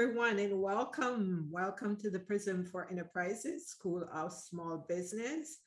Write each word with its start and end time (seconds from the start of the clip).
everyone, 0.00 0.38
and 0.38 0.58
welcome. 0.58 1.46
Welcome 1.50 1.94
to 1.96 2.08
the 2.08 2.20
Prism 2.20 2.64
for 2.64 2.90
Enterprises 2.90 3.68
School 3.68 4.08
of 4.14 4.32
Small 4.32 4.86
Business. 4.88 5.58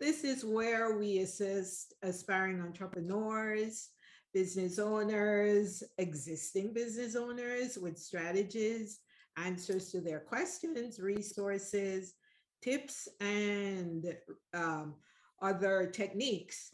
This 0.00 0.24
is 0.24 0.44
where 0.44 0.98
we 0.98 1.20
assist 1.20 1.94
aspiring 2.02 2.60
entrepreneurs, 2.60 3.90
business 4.34 4.80
owners, 4.80 5.84
existing 5.98 6.72
business 6.72 7.14
owners 7.14 7.78
with 7.78 7.96
strategies, 7.96 8.98
answers 9.36 9.92
to 9.92 10.00
their 10.00 10.18
questions, 10.18 10.98
resources, 10.98 12.14
tips, 12.60 13.06
and 13.20 14.16
um, 14.52 14.96
other 15.40 15.88
techniques 15.94 16.72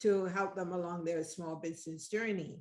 to 0.00 0.24
help 0.24 0.56
them 0.56 0.72
along 0.72 1.04
their 1.04 1.22
small 1.24 1.56
business 1.56 2.08
journey. 2.08 2.58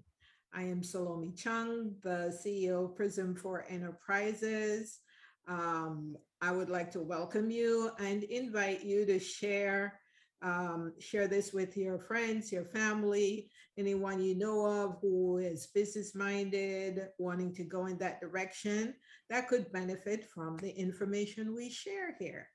I 0.53 0.63
am 0.63 0.81
Salome 0.81 1.33
Chung, 1.35 1.95
the 2.01 2.37
CEO 2.43 2.85
of 2.85 2.95
Prism 2.95 3.35
for 3.35 3.65
Enterprises. 3.69 4.99
Um, 5.47 6.15
I 6.41 6.51
would 6.51 6.69
like 6.69 6.91
to 6.91 7.01
welcome 7.01 7.51
you 7.51 7.91
and 7.99 8.23
invite 8.23 8.83
you 8.83 9.05
to 9.05 9.19
share 9.19 9.99
um, 10.43 10.93
share 10.99 11.27
this 11.27 11.51
with 11.51 11.75
your 11.75 11.97
friends, 11.97 12.51
your 12.51 12.65
family, 12.65 13.49
anyone 13.75 14.21
you 14.21 14.35
know 14.35 14.67
of 14.67 14.97
who 15.01 15.37
is 15.37 15.67
business 15.73 16.13
minded, 16.13 17.07
wanting 17.17 17.55
to 17.55 17.63
go 17.63 17.87
in 17.87 17.97
that 17.97 18.21
direction 18.21 18.93
that 19.31 19.47
could 19.47 19.71
benefit 19.71 20.29
from 20.29 20.57
the 20.57 20.69
information 20.69 21.55
we 21.55 21.71
share 21.71 22.15
here. 22.19 22.49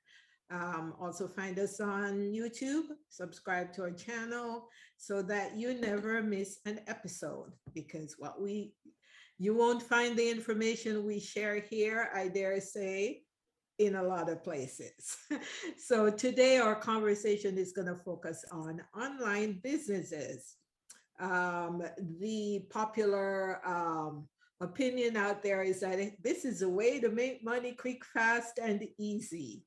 Um, 0.52 0.94
also 1.00 1.26
find 1.26 1.58
us 1.58 1.80
on 1.80 2.20
YouTube, 2.20 2.88
subscribe 3.08 3.72
to 3.72 3.82
our 3.82 3.90
channel 3.90 4.68
so 4.98 5.22
that 5.22 5.56
you 5.56 5.72
never 5.80 6.22
miss 6.22 6.58
an 6.66 6.80
episode 6.88 7.52
because 7.74 8.16
what 8.18 8.40
we 8.40 8.74
you 9.38 9.54
won't 9.54 9.82
find 9.82 10.16
the 10.16 10.30
information 10.30 11.04
we 11.04 11.18
share 11.18 11.58
here, 11.58 12.10
I 12.14 12.28
dare 12.28 12.60
say, 12.60 13.22
in 13.78 13.96
a 13.96 14.02
lot 14.02 14.28
of 14.28 14.44
places. 14.44 15.16
so 15.78 16.10
today 16.10 16.58
our 16.58 16.76
conversation 16.76 17.58
is 17.58 17.72
going 17.72 17.88
to 17.88 17.98
focus 18.04 18.44
on 18.52 18.80
online 18.96 19.58
businesses. 19.62 20.56
Um, 21.18 21.82
the 22.20 22.66
popular 22.70 23.66
um, 23.66 24.28
opinion 24.60 25.16
out 25.16 25.42
there 25.42 25.62
is 25.62 25.80
that 25.80 26.12
this 26.22 26.44
is 26.44 26.62
a 26.62 26.68
way 26.68 27.00
to 27.00 27.08
make 27.08 27.42
money 27.42 27.72
quick, 27.72 28.04
fast, 28.04 28.58
and 28.62 28.86
easy. 28.98 29.64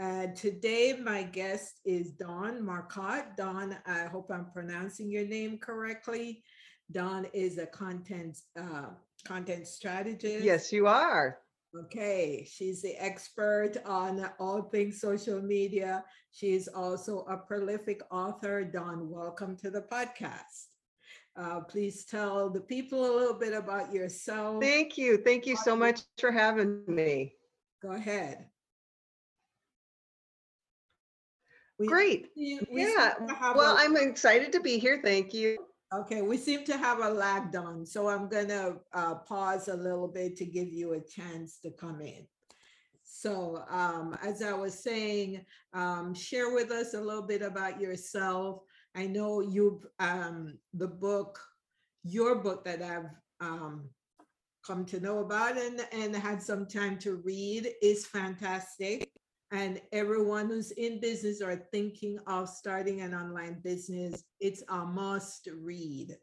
Uh, 0.00 0.28
today, 0.36 0.96
my 1.02 1.24
guest 1.24 1.80
is 1.84 2.12
Dawn 2.12 2.64
Marcotte. 2.64 3.36
Dawn, 3.36 3.76
I 3.84 4.04
hope 4.04 4.30
I'm 4.32 4.46
pronouncing 4.52 5.10
your 5.10 5.26
name 5.26 5.58
correctly. 5.58 6.44
Dawn 6.92 7.26
is 7.32 7.58
a 7.58 7.66
content 7.66 8.38
uh, 8.56 8.90
content 9.26 9.66
strategist. 9.66 10.44
Yes, 10.44 10.72
you 10.72 10.86
are. 10.86 11.38
Okay, 11.76 12.46
she's 12.48 12.80
the 12.80 12.94
expert 12.94 13.72
on 13.84 14.30
all 14.38 14.62
things 14.62 15.00
social 15.00 15.42
media. 15.42 16.04
She 16.30 16.52
is 16.52 16.68
also 16.68 17.26
a 17.28 17.36
prolific 17.36 18.00
author. 18.12 18.62
Dawn, 18.62 19.10
welcome 19.10 19.56
to 19.56 19.70
the 19.70 19.82
podcast. 19.82 20.66
Uh, 21.36 21.60
please 21.62 22.04
tell 22.04 22.50
the 22.50 22.60
people 22.60 23.00
a 23.04 23.14
little 23.18 23.38
bit 23.38 23.52
about 23.52 23.92
yourself. 23.92 24.62
Thank 24.62 24.96
you. 24.96 25.18
Thank 25.18 25.44
you 25.44 25.56
so 25.56 25.74
much 25.74 26.02
for 26.18 26.30
having 26.30 26.84
me. 26.86 27.34
Go 27.82 27.92
ahead. 27.92 28.46
We, 31.78 31.86
Great. 31.86 32.30
We, 32.36 32.60
we 32.72 32.82
yeah. 32.92 33.14
Well, 33.54 33.76
i 33.76 33.84
am 33.84 33.96
excited 33.96 34.52
to 34.52 34.60
be 34.60 34.78
here. 34.78 35.00
Thank 35.02 35.32
you. 35.32 35.58
Okay, 35.94 36.22
we 36.22 36.36
seem 36.36 36.64
to 36.64 36.76
have 36.76 36.98
a 37.00 37.08
lag 37.08 37.50
Dawn, 37.50 37.86
so 37.86 38.08
I'm 38.08 38.28
gonna 38.28 38.76
uh, 38.92 39.14
pause 39.14 39.68
a 39.68 39.76
little 39.76 40.08
bit 40.08 40.36
to 40.36 40.44
give 40.44 40.68
you 40.72 40.94
a 40.94 41.00
chance 41.00 41.58
to 41.60 41.70
come 41.70 42.00
in. 42.00 42.26
So 43.04 43.64
um, 43.70 44.18
as 44.22 44.42
I 44.42 44.52
was 44.52 44.78
saying, 44.78 45.44
um, 45.72 46.14
share 46.14 46.52
with 46.52 46.70
us 46.70 46.94
a 46.94 47.00
little 47.00 47.22
bit 47.22 47.42
about 47.42 47.80
yourself. 47.80 48.62
I 48.94 49.06
know 49.06 49.40
you've, 49.40 49.86
um, 49.98 50.58
the 50.74 50.88
book, 50.88 51.40
your 52.02 52.36
book 52.36 52.64
that 52.64 52.82
I've 52.82 53.10
um, 53.40 53.88
come 54.66 54.84
to 54.86 55.00
know 55.00 55.20
about 55.20 55.56
and, 55.56 55.80
and 55.92 56.14
had 56.14 56.42
some 56.42 56.66
time 56.66 56.98
to 56.98 57.16
read 57.16 57.68
is 57.80 58.04
fantastic 58.04 59.07
and 59.50 59.80
everyone 59.92 60.48
who's 60.48 60.72
in 60.72 61.00
business 61.00 61.40
or 61.40 61.56
thinking 61.72 62.18
of 62.26 62.48
starting 62.48 63.00
an 63.00 63.14
online 63.14 63.60
business, 63.62 64.24
it's 64.40 64.62
a 64.68 64.84
must 64.84 65.48
read. 65.62 66.16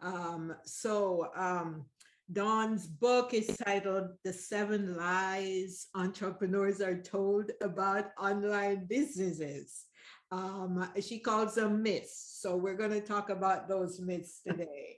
Um, 0.00 0.54
so 0.64 1.28
um, 1.36 1.84
Dawn's 2.32 2.86
book 2.86 3.32
is 3.32 3.56
titled 3.64 4.08
The 4.24 4.32
Seven 4.32 4.96
Lies 4.96 5.86
Entrepreneurs 5.94 6.80
Are 6.80 7.00
Told 7.00 7.52
About 7.62 8.10
Online 8.20 8.86
Businesses. 8.86 9.84
Um, 10.30 10.90
she 11.00 11.20
calls 11.20 11.54
them 11.54 11.82
myths. 11.82 12.38
So 12.40 12.56
we're 12.56 12.76
going 12.76 12.90
to 12.90 13.00
talk 13.00 13.30
about 13.30 13.68
those 13.68 14.00
myths 14.00 14.40
today. 14.46 14.96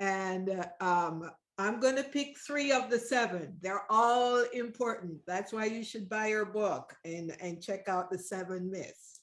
And 0.00 0.48
uh, 0.50 0.84
um, 0.84 1.30
I'm 1.58 1.80
going 1.80 1.96
to 1.96 2.02
pick 2.02 2.38
three 2.38 2.72
of 2.72 2.90
the 2.90 2.98
seven. 2.98 3.56
They're 3.60 3.84
all 3.90 4.44
important. 4.52 5.18
That's 5.26 5.52
why 5.52 5.66
you 5.66 5.84
should 5.84 6.08
buy 6.08 6.28
your 6.28 6.46
book 6.46 6.94
and, 7.04 7.36
and 7.40 7.62
check 7.62 7.88
out 7.88 8.10
the 8.10 8.18
seven 8.18 8.70
myths. 8.70 9.20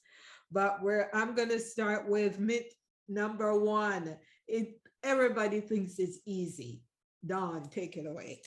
But 0.52 0.82
where 0.82 1.14
I'm 1.14 1.34
going 1.34 1.48
to 1.50 1.60
start 1.60 2.08
with 2.08 2.38
myth 2.38 2.72
number 3.10 3.58
one. 3.58 4.16
It 4.48 4.80
everybody 5.02 5.60
thinks 5.60 5.98
it's 5.98 6.20
easy. 6.24 6.82
Dawn, 7.26 7.68
take 7.68 7.96
it 7.96 8.06
away. 8.06 8.40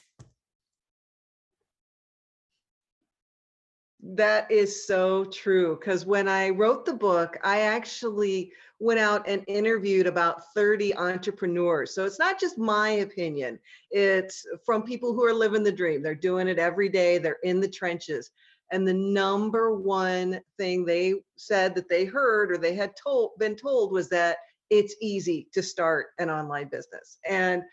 That 4.05 4.51
is 4.51 4.85
so 4.85 5.23
true. 5.25 5.77
Because 5.79 6.05
when 6.05 6.27
I 6.27 6.49
wrote 6.49 6.85
the 6.85 6.93
book, 6.93 7.37
I 7.41 7.61
actually 7.61 8.51
went 8.79 8.99
out 8.99 9.25
and 9.29 9.45
interviewed 9.47 10.07
about 10.07 10.53
30 10.53 10.93
entrepreneurs. 10.97 11.95
So 11.95 12.03
it's 12.03 12.19
not 12.19 12.37
just 12.37 12.57
my 12.57 12.89
opinion, 12.89 13.59
it's 13.91 14.45
from 14.65 14.83
people 14.83 15.13
who 15.13 15.23
are 15.23 15.33
living 15.33 15.63
the 15.63 15.71
dream. 15.71 16.03
They're 16.03 16.15
doing 16.15 16.49
it 16.49 16.59
every 16.59 16.89
day, 16.89 17.17
they're 17.17 17.37
in 17.43 17.61
the 17.61 17.69
trenches. 17.69 18.31
And 18.71 18.85
the 18.85 18.93
number 18.93 19.73
one 19.73 20.41
thing 20.57 20.83
they 20.83 21.13
said 21.37 21.73
that 21.75 21.87
they 21.87 22.03
heard 22.03 22.51
or 22.51 22.57
they 22.57 22.75
had 22.75 22.95
told 23.01 23.31
been 23.39 23.55
told 23.55 23.93
was 23.93 24.09
that 24.09 24.37
it's 24.69 24.95
easy 25.01 25.47
to 25.53 25.63
start 25.63 26.07
an 26.17 26.29
online 26.29 26.67
business. 26.67 27.19
And 27.29 27.63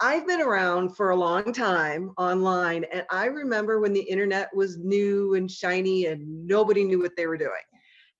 I've 0.00 0.26
been 0.26 0.40
around 0.40 0.96
for 0.96 1.10
a 1.10 1.16
long 1.16 1.52
time 1.52 2.12
online, 2.18 2.84
and 2.92 3.04
I 3.10 3.26
remember 3.26 3.80
when 3.80 3.92
the 3.92 4.02
internet 4.02 4.54
was 4.54 4.76
new 4.76 5.34
and 5.34 5.50
shiny 5.50 6.06
and 6.06 6.46
nobody 6.46 6.84
knew 6.84 7.00
what 7.00 7.16
they 7.16 7.26
were 7.26 7.38
doing. 7.38 7.50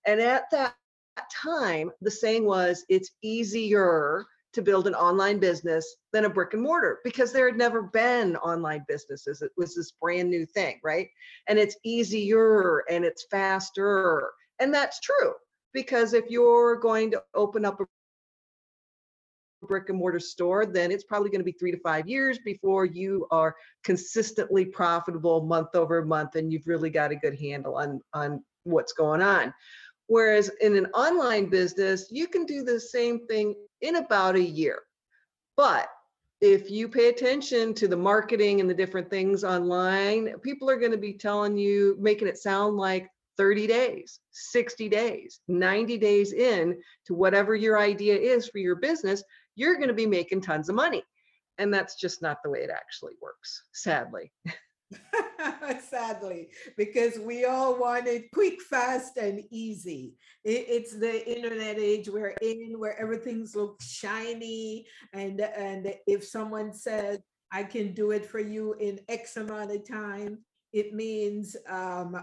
And 0.06 0.20
at 0.20 0.44
that 0.52 0.74
time, 1.30 1.90
the 2.00 2.10
saying 2.10 2.44
was, 2.44 2.84
it's 2.88 3.10
easier 3.22 4.24
to 4.52 4.62
build 4.62 4.86
an 4.86 4.94
online 4.94 5.38
business 5.38 5.96
than 6.12 6.24
a 6.24 6.30
brick 6.30 6.54
and 6.54 6.62
mortar 6.62 6.98
because 7.04 7.32
there 7.32 7.46
had 7.46 7.58
never 7.58 7.82
been 7.82 8.36
online 8.36 8.84
businesses. 8.88 9.42
It 9.42 9.52
was 9.56 9.74
this 9.74 9.92
brand 9.92 10.28
new 10.28 10.44
thing, 10.44 10.80
right? 10.82 11.08
And 11.46 11.58
it's 11.58 11.76
easier 11.84 12.82
and 12.90 13.04
it's 13.04 13.26
faster. 13.30 14.30
And 14.58 14.74
that's 14.74 15.00
true 15.00 15.34
because 15.72 16.14
if 16.14 16.24
you're 16.28 16.76
going 16.76 17.10
to 17.12 17.22
open 17.34 17.64
up 17.64 17.80
a 17.80 17.86
brick 19.62 19.88
and 19.88 19.98
mortar 19.98 20.20
store, 20.20 20.66
then 20.66 20.90
it's 20.90 21.04
probably 21.04 21.30
going 21.30 21.40
to 21.40 21.44
be 21.44 21.52
three 21.52 21.70
to 21.70 21.80
five 21.80 22.08
years 22.08 22.38
before 22.44 22.84
you 22.84 23.26
are 23.30 23.54
consistently 23.84 24.64
profitable 24.64 25.42
month 25.42 25.74
over 25.74 26.04
month 26.04 26.36
and 26.36 26.52
you've 26.52 26.66
really 26.66 26.90
got 26.90 27.12
a 27.12 27.16
good 27.16 27.38
handle 27.38 27.76
on, 27.76 28.00
on 28.12 28.42
what's 28.64 28.92
going 28.92 29.22
on. 29.22 29.52
Whereas 30.06 30.50
in 30.60 30.76
an 30.76 30.86
online 30.86 31.50
business, 31.50 32.08
you 32.10 32.26
can 32.26 32.44
do 32.44 32.64
the 32.64 32.80
same 32.80 33.26
thing 33.26 33.54
in 33.80 33.96
about 33.96 34.34
a 34.34 34.42
year. 34.42 34.80
But 35.56 35.88
if 36.40 36.70
you 36.70 36.88
pay 36.88 37.10
attention 37.10 37.74
to 37.74 37.86
the 37.86 37.96
marketing 37.96 38.60
and 38.60 38.68
the 38.68 38.74
different 38.74 39.10
things 39.10 39.44
online, 39.44 40.38
people 40.40 40.70
are 40.70 40.78
going 40.78 40.92
to 40.92 40.98
be 40.98 41.12
telling 41.12 41.56
you, 41.56 41.96
making 42.00 42.28
it 42.28 42.38
sound 42.38 42.76
like 42.76 43.08
30 43.36 43.66
days, 43.66 44.20
60 44.32 44.88
days, 44.88 45.40
90 45.48 45.98
days 45.98 46.32
in 46.32 46.76
to 47.06 47.14
whatever 47.14 47.54
your 47.54 47.78
idea 47.78 48.16
is 48.16 48.48
for 48.48 48.58
your 48.58 48.76
business 48.76 49.22
you're 49.54 49.76
going 49.76 49.88
to 49.88 49.94
be 49.94 50.06
making 50.06 50.40
tons 50.40 50.68
of 50.68 50.74
money. 50.74 51.02
And 51.58 51.72
that's 51.72 51.96
just 51.96 52.22
not 52.22 52.38
the 52.42 52.50
way 52.50 52.60
it 52.60 52.70
actually 52.70 53.14
works, 53.20 53.64
sadly. 53.72 54.32
sadly, 55.90 56.48
because 56.76 57.18
we 57.18 57.44
all 57.44 57.78
want 57.78 58.06
it 58.06 58.30
quick, 58.32 58.60
fast, 58.62 59.16
and 59.16 59.42
easy. 59.50 60.14
It, 60.44 60.66
it's 60.68 60.98
the 60.98 61.28
internet 61.30 61.78
age 61.78 62.08
we're 62.08 62.34
in 62.42 62.78
where 62.78 62.98
everything's 62.98 63.54
looks 63.54 63.90
shiny. 63.90 64.86
And, 65.12 65.40
and 65.40 65.94
if 66.06 66.24
someone 66.24 66.72
says, 66.72 67.18
I 67.52 67.64
can 67.64 67.92
do 67.92 68.12
it 68.12 68.24
for 68.24 68.40
you 68.40 68.74
in 68.74 69.00
X 69.08 69.36
amount 69.36 69.72
of 69.72 69.86
time, 69.86 70.38
it 70.72 70.94
means 70.94 71.56
um, 71.68 72.14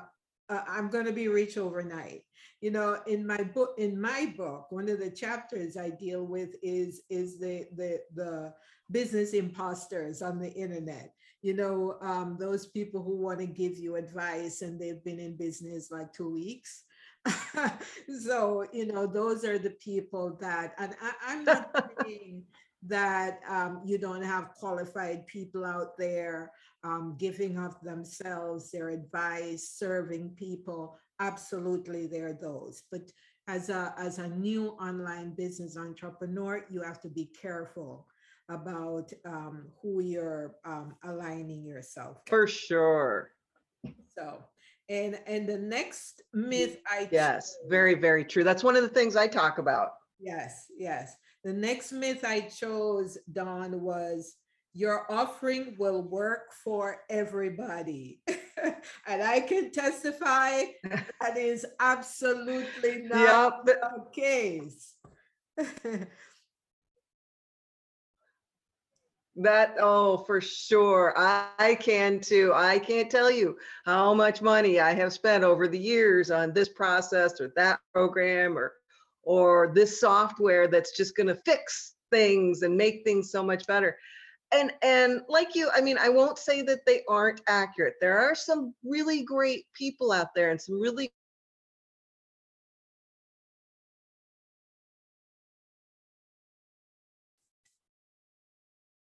uh, 0.50 0.62
I'm 0.68 0.90
going 0.90 1.06
to 1.06 1.12
be 1.12 1.28
rich 1.28 1.58
overnight. 1.58 2.24
You 2.62 2.72
know, 2.72 3.00
in 3.08 3.26
my 3.26 3.44
book, 3.44 3.76
in 3.78 4.00
my 4.00 4.34
book, 4.38 4.68
one 4.72 4.90
of 4.90 5.00
the 5.00 5.12
chapters 5.12 5.78
I 5.78 5.90
deal 5.90 6.26
with 6.26 6.56
is 6.62 7.02
is 7.10 7.40
the 7.40 7.66
the 7.76 8.00
the 8.16 8.54
business 8.92 9.34
imposters 9.34 10.22
on 10.22 10.40
the 10.40 10.52
internet. 10.52 11.14
You 11.42 11.54
know, 11.54 11.98
um, 12.02 12.38
those 12.40 12.68
people 12.68 13.04
who 13.04 13.18
want 13.18 13.40
to 13.40 13.46
give 13.46 13.78
you 13.78 13.96
advice 13.96 14.62
and 14.62 14.80
they've 14.80 15.04
been 15.04 15.20
in 15.20 15.38
business 15.38 15.92
like 15.92 16.12
two 16.14 16.32
weeks. 16.32 16.84
so 18.24 18.66
you 18.74 18.86
know, 18.86 19.06
those 19.06 19.46
are 19.46 19.60
the 19.60 19.76
people 19.82 20.38
that, 20.42 20.74
and 20.78 20.96
I, 21.02 21.14
I'm 21.28 21.44
not 21.44 21.92
saying 22.04 22.44
that 22.88 23.40
um, 23.50 23.82
you 23.86 23.98
don't 23.98 24.24
have 24.24 24.54
qualified 24.54 25.28
people 25.28 25.66
out 25.66 25.98
there 25.98 26.52
um, 26.84 27.16
giving 27.20 27.58
of 27.58 27.80
themselves, 27.82 28.72
their 28.72 28.90
advice, 28.90 29.70
serving 29.76 30.30
people. 30.38 30.98
Absolutely, 31.20 32.08
there 32.08 32.28
are 32.28 32.34
those. 32.34 32.84
But 32.92 33.12
as 33.48 33.70
a 33.70 33.94
as 33.98 34.20
a 34.20 34.28
new 34.28 34.70
online 34.80 35.34
business 35.36 35.78
entrepreneur, 35.78 36.66
you 36.70 36.82
have 36.82 37.02
to 37.02 37.10
be 37.10 37.30
careful 37.40 38.08
about 38.50 39.12
um, 39.26 39.66
who 39.82 40.02
you're 40.02 40.56
um, 40.66 40.96
aligning 41.04 41.64
yourself. 41.66 42.18
with. 42.18 42.30
For 42.30 42.48
sure. 42.48 43.32
So, 44.18 44.44
and 44.90 45.20
and 45.28 45.48
the 45.48 45.58
next 45.58 46.22
myth 46.34 46.78
I 46.90 47.08
Yes, 47.12 47.52
chose- 47.52 47.70
very, 47.70 47.96
very 47.96 48.24
true. 48.24 48.44
That's 48.44 48.64
one 48.64 48.76
of 48.76 48.84
the 48.84 48.90
things 48.90 49.16
I 49.16 49.28
talk 49.28 49.58
about. 49.58 49.92
Yes, 50.20 50.66
yes. 50.78 51.16
The 51.44 51.54
next 51.54 51.92
myth 51.92 52.24
I 52.26 52.42
chose, 52.42 53.18
Dawn 53.32 53.82
was 53.82 54.36
your 54.74 55.12
offering 55.12 55.76
will 55.80 56.04
work 56.04 56.54
for 56.64 57.02
everybody. 57.10 58.22
and 59.08 59.24
I 59.24 59.40
can 59.42 59.72
testify 59.72 60.64
that 61.22 61.38
is 61.38 61.66
absolutely 61.80 63.02
not 63.04 63.64
Yep. 63.66 63.66
the 63.66 64.06
case. 64.14 64.94
That, 69.40 69.76
oh, 69.80 70.18
for 70.26 70.42
sure. 70.42 71.14
I, 71.16 71.46
I 71.60 71.76
can 71.76 72.20
too. 72.20 72.52
I 72.56 72.80
can't 72.80 73.10
tell 73.10 73.30
you 73.30 73.56
how 73.86 74.16
much 74.16 74.42
money 74.42 74.80
I 74.80 74.96
have 74.96 75.14
spent 75.14 75.44
over 75.44 75.68
the 75.68 75.78
years 75.78 76.32
on 76.32 76.54
this 76.54 76.70
process 76.70 77.40
or 77.40 77.54
that 77.56 77.80
program 77.94 78.58
or 78.58 78.74
or 79.22 79.72
this 79.76 80.00
software 80.00 80.68
that's 80.68 80.98
just 80.98 81.16
going 81.16 81.28
to 81.28 81.40
fix 81.46 81.96
things 82.12 82.64
and 82.64 82.76
make 82.76 83.04
things 83.04 83.30
so 83.30 83.44
much 83.44 83.68
better. 83.68 83.98
And 84.54 84.72
and 84.82 85.22
like 85.28 85.56
you, 85.56 85.70
I 85.76 85.82
mean, 85.82 85.98
I 86.00 86.10
won't 86.10 86.38
say 86.38 86.62
that 86.64 86.86
they 86.86 87.02
aren't 87.10 87.42
accurate. 87.48 87.96
There 88.00 88.18
are 88.18 88.34
some 88.36 88.74
really 88.84 89.24
great 89.24 89.66
people 89.74 90.12
out 90.12 90.34
there 90.36 90.52
and 90.52 90.62
some 90.62 90.80
really 90.80 91.12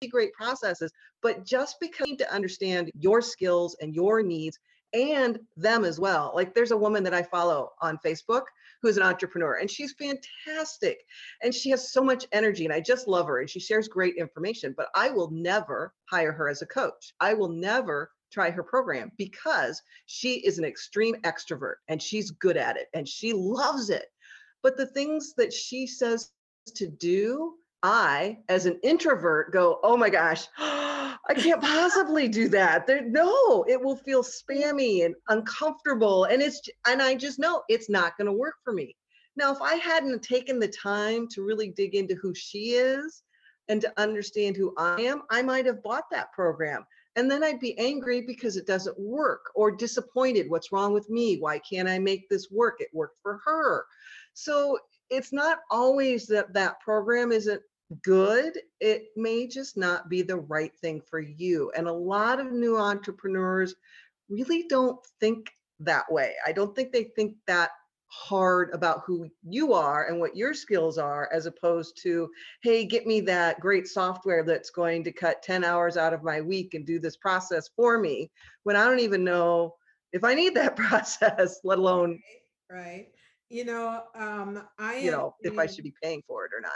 great 0.10 0.34
processes, 0.34 0.92
but 1.22 1.46
just 1.46 1.78
because 1.82 2.08
you 2.08 2.14
need 2.14 2.20
to 2.20 2.34
understand 2.34 2.92
your 3.00 3.22
skills 3.22 3.76
and 3.82 3.96
your 3.96 4.22
needs 4.22 4.60
and 4.94 5.40
them 5.58 5.84
as 5.84 6.00
well. 6.00 6.32
Like 6.36 6.54
there's 6.54 6.72
a 6.72 6.78
woman 6.78 7.04
that 7.04 7.14
I 7.14 7.24
follow 7.24 7.72
on 7.82 8.00
Facebook 8.06 8.44
who's 8.86 8.98
an 8.98 9.04
entrepreneur 9.04 9.56
and 9.56 9.70
she's 9.70 9.94
fantastic 9.94 11.00
and 11.42 11.56
she 11.56 11.72
has 11.72 11.92
so 11.92 12.04
much 12.04 12.28
energy 12.32 12.66
and 12.66 12.74
I 12.74 12.80
just 12.80 13.08
love 13.08 13.26
her 13.26 13.40
and 13.40 13.50
she 13.50 13.60
shares 13.60 13.88
great 13.88 14.16
information, 14.16 14.76
but 14.78 14.90
I 14.94 15.10
will 15.10 15.32
never 15.32 15.92
hire 16.06 16.32
her 16.32 16.48
as 16.48 16.62
a 16.62 16.68
coach. 16.68 17.14
I 17.20 17.34
will 17.34 17.50
never 17.50 18.12
try 18.32 18.52
her 18.52 18.62
program 18.62 19.12
because 19.18 19.82
she 20.06 20.36
is 20.46 20.60
an 20.60 20.66
extreme 20.66 21.16
extrovert 21.24 21.78
and 21.88 22.00
she's 22.00 22.30
good 22.30 22.58
at 22.58 22.78
it 22.78 22.90
and 22.94 23.08
she 23.08 23.34
loves 23.34 23.90
it. 23.90 24.06
But 24.62 24.78
the 24.78 24.86
things 24.86 25.34
that 25.38 25.52
she 25.52 25.88
says 25.88 26.30
to 26.76 26.88
do, 26.88 27.56
I, 27.88 28.40
as 28.50 28.66
an 28.66 28.80
introvert, 28.82 29.54
go, 29.54 29.80
oh 29.84 29.96
my 29.96 30.10
gosh, 30.10 30.48
I 30.58 31.36
can't 31.36 31.62
possibly 31.62 32.28
do 32.28 32.50
that. 32.50 32.88
There, 32.88 33.06
no, 33.06 33.64
it 33.68 33.80
will 33.80 33.96
feel 33.96 34.24
spammy 34.24 35.06
and 35.06 35.14
uncomfortable. 35.30 36.24
And 36.24 36.42
it's, 36.42 36.60
and 36.88 37.00
I 37.00 37.14
just 37.14 37.38
know 37.38 37.62
it's 37.70 37.88
not 37.88 38.18
going 38.18 38.26
to 38.26 38.34
work 38.34 38.56
for 38.64 38.74
me. 38.74 38.96
Now, 39.38 39.54
if 39.54 39.62
I 39.62 39.76
hadn't 39.76 40.24
taken 40.24 40.60
the 40.60 40.68
time 40.68 41.28
to 41.34 41.44
really 41.44 41.70
dig 41.70 41.94
into 41.94 42.16
who 42.16 42.34
she 42.34 42.72
is 42.72 43.22
and 43.70 43.80
to 43.82 43.94
understand 44.02 44.58
who 44.58 44.74
I 44.80 45.02
am, 45.02 45.22
I 45.30 45.44
might 45.44 45.68
have 45.68 45.84
bought 45.84 46.06
that 46.12 46.34
program. 46.34 46.88
And 47.16 47.30
then 47.30 47.44
I'd 47.44 47.60
be 47.60 47.78
angry 47.78 48.22
because 48.22 48.58
it 48.58 48.66
doesn't 48.66 49.00
work 49.00 49.42
or 49.54 49.70
disappointed. 49.70 50.50
What's 50.50 50.72
wrong 50.72 50.92
with 50.92 51.08
me? 51.12 51.38
Why 51.38 51.60
can't 51.60 51.88
I 51.88 52.00
make 52.00 52.28
this 52.30 52.50
work? 52.50 52.78
It 52.80 52.90
worked 52.94 53.20
for 53.22 53.42
her. 53.46 53.86
So 54.34 54.80
it's 55.12 55.32
not 55.32 55.60
always 55.70 56.26
that 56.28 56.52
that 56.54 56.80
program 56.80 57.32
isn't 57.32 57.62
good. 58.04 58.58
It 58.80 59.08
may 59.16 59.48
just 59.48 59.78
not 59.78 60.10
be 60.10 60.22
the 60.22 60.38
right 60.38 60.76
thing 60.80 61.02
for 61.10 61.20
you. 61.20 61.72
And 61.76 61.88
a 61.88 61.94
lot 61.94 62.40
of 62.40 62.52
new 62.52 62.78
entrepreneurs 62.78 63.76
really 64.30 64.66
don't 64.68 65.00
think 65.20 65.52
that 65.80 66.12
way. 66.12 66.34
I 66.46 66.52
don't 66.52 66.76
think 66.76 66.92
they 66.92 67.06
think 67.16 67.36
that 67.48 67.72
hard 68.08 68.70
about 68.74 69.02
who 69.06 69.28
you 69.44 69.74
are 69.74 70.08
and 70.08 70.20
what 70.20 70.38
your 70.38 70.54
skills 70.54 70.98
are 70.98 71.30
as 71.34 71.48
opposed 71.48 72.00
to 72.02 72.30
hey 72.62 72.86
get 72.86 73.06
me 73.06 73.20
that 73.20 73.60
great 73.60 73.88
software 73.88 74.44
that's 74.44 74.70
going 74.70 75.04
to 75.04 75.12
cut 75.12 75.42
10 75.42 75.64
hours 75.64 75.98
out 75.98 76.14
of 76.14 76.24
my 76.24 76.40
week 76.40 76.76
and 76.76 76.86
do 76.86 77.00
this 77.00 77.18
process 77.18 77.70
for 77.76 77.98
me 77.98 78.30
when 78.64 78.76
i 78.76 78.86
don't 78.86 79.00
even 79.00 79.24
know 79.24 79.74
if 80.14 80.24
i 80.24 80.34
need 80.34 80.54
that 80.54 80.76
process 80.78 81.60
let 81.64 81.80
alone 81.80 82.20
right. 82.72 83.08
You 83.50 83.64
know, 83.64 84.02
um, 84.16 84.64
I 84.80 84.98
you 84.98 85.12
know 85.12 85.36
if 85.42 85.58
i 85.60 85.68
should 85.68 85.84
be 85.84 85.94
paying 86.02 86.24
for 86.28 86.46
it 86.46 86.52
or 86.58 86.62
not 86.62 86.72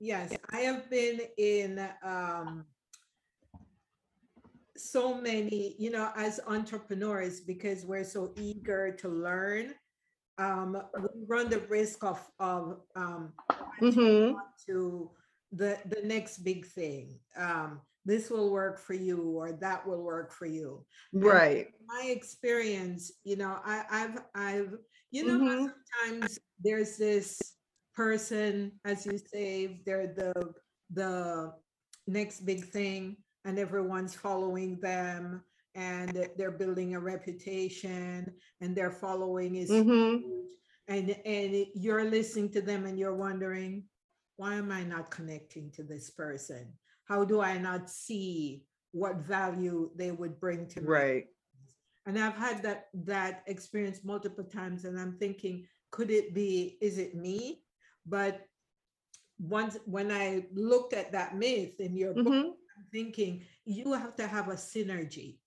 Yes, 0.00 0.32
I 0.52 0.60
have 0.60 0.88
been 0.90 1.20
in 1.36 1.88
um, 2.02 2.66
so 4.76 5.20
many, 5.20 5.74
you 5.78 5.90
know, 5.90 6.12
as 6.16 6.40
entrepreneurs, 6.46 7.40
because 7.40 7.84
we're 7.84 8.04
so 8.04 8.32
eager 8.36 8.92
to 8.92 9.08
learn, 9.08 9.74
um, 10.38 10.80
we 11.02 11.24
run 11.26 11.50
the 11.50 11.60
risk 11.66 12.04
of 12.04 12.24
of 12.38 12.80
um, 12.94 13.32
Mhm. 13.82 14.36
to 14.66 15.10
the 15.50 15.78
the 15.86 16.02
next 16.04 16.38
big 16.38 16.64
thing. 16.64 17.18
Um, 17.36 17.80
this 18.04 18.30
will 18.30 18.50
work 18.50 18.78
for 18.78 18.94
you, 18.94 19.30
or 19.36 19.52
that 19.52 19.84
will 19.86 20.02
work 20.02 20.32
for 20.32 20.46
you. 20.46 20.86
Right 21.12 21.74
my 21.88 22.04
experience, 22.10 23.10
you 23.24 23.36
know, 23.36 23.58
I, 23.64 23.84
I've, 23.90 24.18
I've, 24.34 24.78
you 25.10 25.24
know, 25.24 25.38
Mhm. 25.38 25.72
sometimes 25.94 26.38
there's 26.60 26.98
this 26.98 27.54
person, 27.98 28.70
as 28.84 29.04
you 29.04 29.18
say, 29.18 29.82
they're 29.84 30.14
the, 30.14 30.32
the 30.94 31.52
next 32.06 32.46
big 32.46 32.64
thing 32.64 33.16
and 33.44 33.58
everyone's 33.58 34.14
following 34.14 34.78
them 34.80 35.42
and 35.74 36.28
they're 36.36 36.58
building 36.62 36.94
a 36.94 37.00
reputation 37.00 38.32
and 38.60 38.76
their 38.76 38.92
following 38.92 39.56
is 39.56 39.68
Mhm. 39.70 40.20
huge. 40.20 40.46
And, 40.86 41.10
and 41.26 41.66
you're 41.74 42.04
listening 42.04 42.50
to 42.52 42.62
them 42.62 42.86
and 42.86 42.96
you're 42.96 43.16
wondering, 43.28 43.88
why 44.36 44.54
am 44.54 44.70
I 44.70 44.84
not 44.84 45.10
connecting 45.10 45.72
to 45.72 45.82
this 45.82 46.08
person? 46.10 46.72
How 47.10 47.24
do 47.24 47.40
I 47.40 47.58
not 47.58 47.90
see 47.90 48.64
what 48.92 49.16
value 49.16 49.90
they 49.96 50.12
would 50.12 50.38
bring 50.38 50.68
to 50.68 50.80
me? 50.80 50.86
right 50.86 51.24
And 52.06 52.16
I've 52.16 52.38
had 52.46 52.62
that 52.62 52.80
that 53.12 53.42
experience 53.46 54.00
multiple 54.04 54.44
times, 54.44 54.84
and 54.86 54.98
I'm 54.98 55.18
thinking, 55.18 55.66
could 55.90 56.10
it 56.10 56.32
be? 56.32 56.78
Is 56.80 56.96
it 56.96 57.14
me? 57.14 57.64
But 58.08 58.46
once 59.38 59.76
when 59.84 60.10
I 60.10 60.46
looked 60.52 60.94
at 60.94 61.12
that 61.12 61.36
myth 61.36 61.78
in 61.80 61.94
your 61.94 62.14
book, 62.14 62.26
Mhm. 62.26 62.54
I'm 62.76 62.86
thinking 62.90 63.46
you 63.64 63.92
have 63.92 64.16
to 64.16 64.26
have 64.26 64.48
a 64.48 64.54
synergy. 64.54 65.38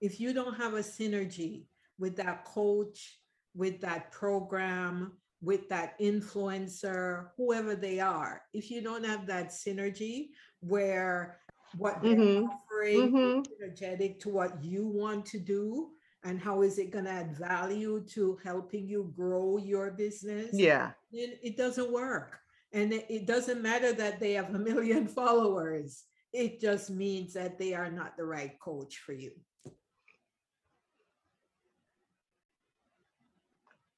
If 0.00 0.20
you 0.20 0.32
don't 0.32 0.54
have 0.54 0.74
a 0.74 0.82
synergy 0.82 1.66
with 1.98 2.16
that 2.16 2.44
coach, 2.44 3.20
with 3.54 3.80
that 3.80 4.12
program, 4.12 5.18
with 5.42 5.68
that 5.70 5.98
influencer, 5.98 7.30
whoever 7.36 7.74
they 7.74 7.98
are, 8.00 8.42
if 8.52 8.70
you 8.70 8.82
don't 8.82 9.04
have 9.04 9.26
that 9.26 9.48
synergy 9.48 10.30
where 10.60 11.40
what 11.78 12.02
they're 12.02 12.16
Mhm. 12.16 12.48
offering 12.48 13.12
Mhm. 13.12 13.46
energetic 13.56 14.20
to 14.20 14.28
what 14.28 14.62
you 14.62 14.86
want 14.86 15.24
to 15.26 15.38
do 15.38 15.96
and 16.22 16.38
how 16.40 16.62
is 16.62 16.78
it 16.78 16.90
going 16.90 17.06
to 17.06 17.10
add 17.10 17.36
value 17.36 18.04
to 18.10 18.38
helping 18.44 18.86
you 18.86 19.12
grow 19.16 19.56
your 19.58 19.90
business? 19.90 20.50
Yeah. 20.52 20.90
Then 21.12 21.32
it 21.42 21.56
doesn't 21.56 21.90
work. 21.92 22.38
And 22.72 22.92
it, 22.92 23.26
doesn't 23.26 23.62
matter 23.62 23.92
that 23.94 24.20
they 24.20 24.34
have 24.34 24.54
a 24.54 24.58
million 24.58 25.08
followers. 25.20 26.04
It 26.32 26.60
just 26.60 26.90
means 26.90 27.32
that 27.34 27.58
they 27.58 27.74
are 27.74 27.90
not 27.90 28.16
the 28.16 28.24
right 28.24 28.58
coach 28.60 28.98
for 28.98 29.12
you. 29.12 29.32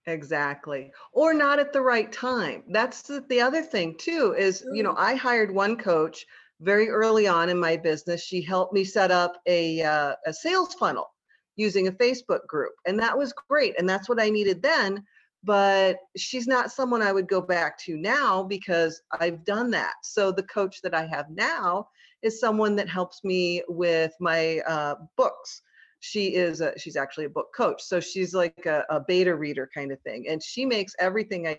Exactly. 0.07 0.91
Or 1.13 1.35
not 1.35 1.59
at 1.59 1.73
the 1.73 1.83
right 1.83 2.11
time. 2.11 2.63
That's 2.69 3.03
the, 3.03 3.25
the 3.29 3.41
other 3.41 3.63
thing 3.63 3.97
too, 3.99 4.35
is, 4.39 4.65
you 4.73 4.83
know, 4.83 4.95
I 4.97 5.15
hired 5.15 5.55
one 5.55 5.77
coach 5.77 6.25
very 6.61 6.89
early 6.89 7.27
on 7.27 7.49
in 7.49 7.59
my 7.59 7.77
business. 7.77 8.23
She 8.23 8.41
helped 8.41 8.73
me 8.73 8.85
set 8.85 9.11
up 9.11 9.41
a, 9.47 9.83
uh, 9.83 10.15
a 10.25 10.33
sales 10.33 10.75
funnel 10.75 11.13
using 11.57 11.89
a 11.89 11.93
Facebook 11.93 12.47
group. 12.47 12.73
And 12.87 12.99
that 12.99 13.17
was 13.17 13.35
great. 13.49 13.79
And 13.79 13.89
that's 13.89 14.09
what 14.09 14.21
I 14.21 14.31
needed 14.31 14.63
then. 14.63 15.05
But 15.45 15.97
she's 16.17 16.47
not 16.47 16.71
someone 16.71 17.03
I 17.03 17.13
would 17.13 17.29
go 17.29 17.41
back 17.41 17.77
to 17.81 17.97
now 17.97 18.45
because 18.45 19.03
I've 19.21 19.45
done 19.45 19.71
that. 19.73 19.95
So 20.03 20.31
the 20.31 20.45
coach 20.45 20.81
that 20.83 20.95
I 20.95 21.05
have 21.07 21.31
now 21.31 21.89
is 22.23 22.39
someone 22.39 22.77
that 22.77 22.89
helps 22.89 23.25
me 23.25 23.63
with 23.69 24.13
my 24.21 24.61
uh, 24.69 24.95
books. 25.17 25.63
She 25.99 26.35
is 26.35 26.61
a, 26.61 26.79
she's 26.79 26.97
actually 26.97 27.25
a 27.25 27.31
book 27.31 27.49
coach. 27.57 27.83
So 27.83 27.99
she's 27.99 28.35
like 28.35 28.67
a, 28.67 28.85
a 28.89 29.01
beta 29.01 29.35
reader 29.35 29.69
kind 29.75 29.91
of 29.91 30.01
thing. 30.03 30.27
And 30.29 30.41
she 30.43 30.65
makes 30.65 30.95
everything 31.01 31.49
I 31.49 31.59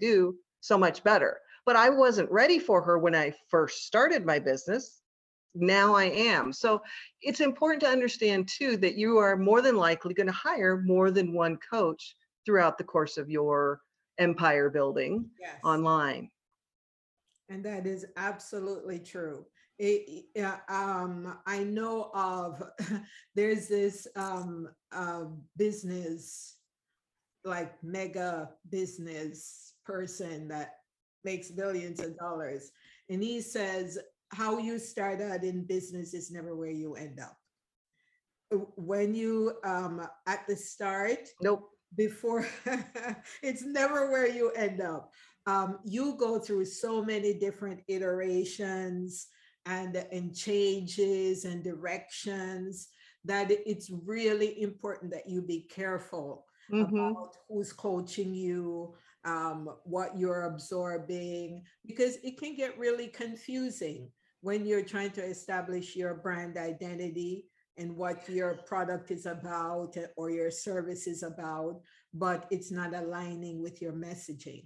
do 0.00 0.34
so 0.60 0.78
much 0.78 1.04
better. 1.04 1.38
But 1.66 1.76
I 1.76 1.90
wasn't 1.90 2.30
ready 2.30 2.58
for 2.58 2.80
her 2.80 2.98
when 2.98 3.14
I 3.14 3.34
first 3.50 3.84
started 3.84 4.24
my 4.24 4.38
business 4.38 4.97
now 5.60 5.94
I 5.94 6.04
am. 6.04 6.52
So 6.52 6.80
it's 7.22 7.40
important 7.40 7.82
to 7.82 7.88
understand 7.88 8.48
too 8.48 8.76
that 8.78 8.96
you 8.96 9.18
are 9.18 9.36
more 9.36 9.60
than 9.62 9.76
likely 9.76 10.14
going 10.14 10.26
to 10.26 10.32
hire 10.32 10.82
more 10.84 11.10
than 11.10 11.32
one 11.32 11.58
coach 11.70 12.14
throughout 12.44 12.78
the 12.78 12.84
course 12.84 13.16
of 13.16 13.30
your 13.30 13.80
empire 14.18 14.70
building 14.70 15.28
Yes. 15.40 15.56
online. 15.64 16.30
And 17.48 17.64
that 17.64 17.86
is 17.86 18.06
absolutely 18.16 18.98
true. 18.98 19.46
It, 19.78 20.26
um, 20.68 21.38
I 21.46 21.62
know 21.62 22.10
of, 22.12 22.62
there's 23.34 23.68
this, 23.68 24.06
um, 24.16 24.68
uh, 24.92 25.24
business, 25.56 26.56
like 27.44 27.82
mega 27.82 28.50
business 28.70 29.74
person 29.84 30.48
that 30.48 30.78
makes 31.24 31.50
billions 31.50 32.00
of 32.00 32.16
dollars. 32.18 32.72
And 33.08 33.22
he 33.22 33.40
says, 33.40 33.98
how 34.30 34.58
you 34.58 34.78
start 34.78 35.20
out 35.20 35.44
in 35.44 35.64
business 35.64 36.14
is 36.14 36.30
never 36.30 36.54
where 36.56 36.70
you 36.70 36.94
end 36.94 37.20
up. 37.20 37.36
When 38.76 39.14
you, 39.14 39.54
um, 39.64 40.06
at 40.26 40.46
the 40.46 40.56
start, 40.56 41.28
Nope. 41.42 41.70
before 41.96 42.46
it's 43.42 43.64
never 43.64 44.10
where 44.10 44.28
you 44.28 44.50
end 44.50 44.80
up 44.80 45.12
um, 45.46 45.78
you 45.84 46.14
go 46.18 46.38
through 46.38 46.66
so 46.66 47.02
many 47.02 47.32
different 47.32 47.80
iterations 47.88 49.28
and 49.64 49.96
and 50.12 50.36
changes 50.36 51.44
and 51.46 51.64
directions 51.64 52.88
that 53.24 53.50
it's 53.50 53.90
really 53.90 54.60
important 54.60 55.10
that 55.10 55.28
you 55.28 55.40
be 55.40 55.62
careful 55.62 56.44
Mhm. 56.70 57.10
about 57.10 57.36
who's 57.48 57.72
coaching 57.72 58.34
you 58.34 58.94
um, 59.24 59.68
what 59.84 60.16
you're 60.18 60.42
absorbing 60.44 61.64
because 61.86 62.16
it 62.22 62.38
can 62.38 62.54
get 62.54 62.78
really 62.78 63.08
confusing 63.08 64.10
when 64.40 64.66
you're 64.66 64.84
trying 64.84 65.10
to 65.10 65.24
establish 65.24 65.96
your 65.96 66.14
brand 66.14 66.56
identity 66.56 67.44
and 67.76 67.96
what 67.96 68.28
your 68.28 68.54
product 68.66 69.10
is 69.10 69.26
about 69.26 69.96
or 70.16 70.30
your 70.30 70.50
service 70.50 71.06
is 71.06 71.22
about 71.22 71.80
but 72.14 72.46
it's 72.50 72.70
not 72.72 72.94
aligning 72.94 73.62
with 73.62 73.82
your 73.82 73.92
messaging 73.92 74.64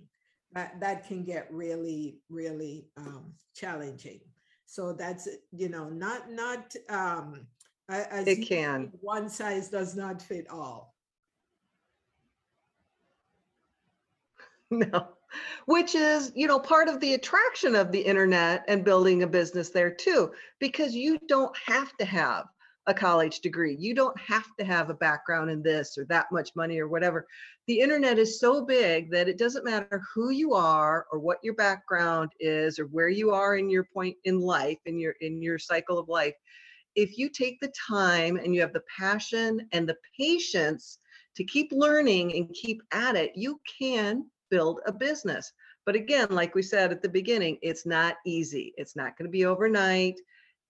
that 0.52 0.78
that 0.80 1.06
can 1.06 1.24
get 1.24 1.48
really 1.52 2.18
really 2.28 2.86
um, 2.96 3.32
challenging 3.54 4.20
so 4.66 4.92
that's 4.92 5.28
you 5.52 5.68
know 5.68 5.88
not 5.88 6.30
not 6.30 6.74
um 6.88 7.46
as 7.88 8.26
It 8.26 8.46
can. 8.46 8.90
said, 8.90 8.98
one 9.00 9.28
size 9.28 9.68
does 9.68 9.94
not 9.96 10.22
fit 10.22 10.48
all 10.50 10.94
No. 14.70 15.08
Which 15.66 15.94
is, 15.94 16.32
you 16.34 16.46
know, 16.46 16.58
part 16.58 16.88
of 16.88 17.00
the 17.00 17.14
attraction 17.14 17.74
of 17.74 17.92
the 17.92 18.00
internet 18.00 18.64
and 18.68 18.84
building 18.84 19.22
a 19.22 19.26
business 19.26 19.70
there 19.70 19.90
too, 19.90 20.32
because 20.58 20.94
you 20.94 21.18
don't 21.28 21.56
have 21.66 21.96
to 21.98 22.04
have 22.04 22.46
a 22.86 22.94
college 22.94 23.40
degree. 23.40 23.76
You 23.78 23.94
don't 23.94 24.18
have 24.18 24.46
to 24.58 24.64
have 24.64 24.90
a 24.90 24.94
background 24.94 25.50
in 25.50 25.62
this 25.62 25.96
or 25.96 26.04
that 26.06 26.26
much 26.32 26.50
money 26.56 26.80
or 26.80 26.88
whatever. 26.88 27.26
The 27.68 27.78
internet 27.78 28.18
is 28.18 28.40
so 28.40 28.64
big 28.64 29.10
that 29.12 29.28
it 29.28 29.38
doesn't 29.38 29.64
matter 29.64 30.02
who 30.12 30.30
you 30.30 30.54
are 30.54 31.06
or 31.12 31.20
what 31.20 31.38
your 31.44 31.54
background 31.54 32.32
is 32.40 32.78
or 32.80 32.86
where 32.86 33.08
you 33.08 33.30
are 33.30 33.56
in 33.56 33.70
your 33.70 33.84
point 33.84 34.16
in 34.24 34.40
life, 34.40 34.78
in 34.84 34.98
your 34.98 35.14
in 35.20 35.40
your 35.40 35.58
cycle 35.58 35.98
of 35.98 36.08
life. 36.08 36.34
If 36.96 37.16
you 37.16 37.28
take 37.28 37.60
the 37.60 37.72
time 37.88 38.36
and 38.36 38.52
you 38.54 38.60
have 38.62 38.72
the 38.72 38.82
passion 38.98 39.68
and 39.72 39.88
the 39.88 39.96
patience 40.18 40.98
to 41.36 41.44
keep 41.44 41.70
learning 41.70 42.34
and 42.34 42.52
keep 42.52 42.82
at 42.92 43.16
it, 43.16 43.32
you 43.36 43.60
can 43.78 44.26
build 44.52 44.80
a 44.86 44.92
business. 44.92 45.50
But 45.86 45.94
again, 45.96 46.28
like 46.30 46.54
we 46.54 46.60
said 46.62 46.92
at 46.92 47.00
the 47.00 47.08
beginning, 47.08 47.56
it's 47.62 47.86
not 47.86 48.16
easy. 48.26 48.74
It's 48.76 48.94
not 48.94 49.16
going 49.16 49.24
to 49.26 49.32
be 49.32 49.46
overnight. 49.46 50.20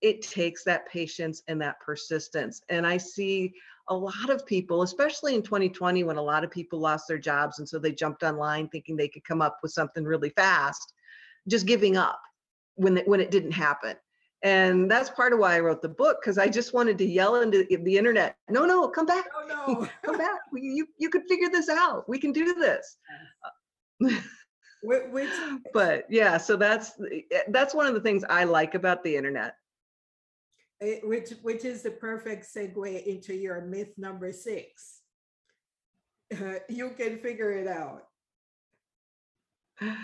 It 0.01 0.23
takes 0.23 0.63
that 0.65 0.89
patience 0.89 1.43
and 1.49 1.61
that 1.61 1.81
persistence. 1.81 2.63
And 2.69 2.87
I 2.87 2.97
see 2.97 3.53
a 3.89 3.95
lot 3.95 4.31
of 4.31 4.47
people, 4.47 4.83
especially 4.83 5.35
in 5.35 5.43
2020, 5.43 6.05
when 6.05 6.17
a 6.17 6.23
lot 6.23 6.45
of 6.45 6.51
people 6.53 6.79
lost 6.79 7.09
their 7.09 7.19
jobs. 7.19 7.59
And 7.59 7.69
so 7.69 7.81
they 7.81 7.91
jumped 7.93 8.23
online 8.23 8.69
thinking 8.69 8.97
they 8.97 9.09
could 9.09 9.25
come 9.25 9.43
up 9.43 9.59
with 9.65 9.73
something 9.73 10.05
really 10.05 10.31
fast, 10.31 10.95
just 11.49 11.67
giving 11.67 11.97
up 11.97 12.21
when, 12.77 12.97
it- 12.99 13.09
when 13.09 13.21
it 13.21 13.33
didn't 13.33 13.53
happen. 13.53 13.97
And 14.45 14.91
that's 14.91 15.11
part 15.11 15.33
of 15.33 15.39
why 15.41 15.55
I 15.57 15.61
wrote 15.61 15.83
the 15.83 15.89
book, 15.89 16.19
because 16.21 16.37
I 16.39 16.49
just 16.49 16.73
wanted 16.73 16.99
to 16.99 17.05
yell 17.05 17.37
into 17.43 17.65
the 17.69 17.97
internet, 17.97 18.37
no, 18.49 18.65
no, 18.65 18.89
come 18.89 19.07
back, 19.07 19.27
oh 19.37 19.47
no 19.47 19.89
come 20.03 20.19
back. 20.19 20.41
We- 20.53 20.63
You, 20.63 20.87
you 20.99 21.11
could 21.11 21.23
figure 21.29 21.49
this 21.51 21.69
out. 21.69 22.09
We 22.09 22.19
can 22.19 22.33
do 22.33 22.55
this. 22.55 22.97
Whi- 24.83 25.09
which 25.11 25.31
but 25.73 26.07
yeah 26.11 26.39
so 26.39 26.57
that's 26.57 26.93
eh, 27.13 27.43
that's 27.49 27.75
one 27.75 27.87
of 27.87 27.95
the 27.95 28.01
things 28.01 28.25
i 28.29 28.45
like 28.45 28.75
about 28.75 29.05
the 29.05 29.17
internet. 29.17 29.55
Eh, 30.81 30.99
which 31.05 31.31
which 31.43 31.65
is 31.65 31.83
the 31.83 31.93
perfect 31.93 32.45
segue 32.45 33.05
into 33.05 33.35
your 33.35 33.61
myth 33.61 33.93
number 33.97 34.33
six. 34.33 35.01
Uh, 36.33 36.55
you 36.69 36.91
can 36.91 37.19
figure 37.19 37.53
it 37.53 37.69
out. 37.69 38.05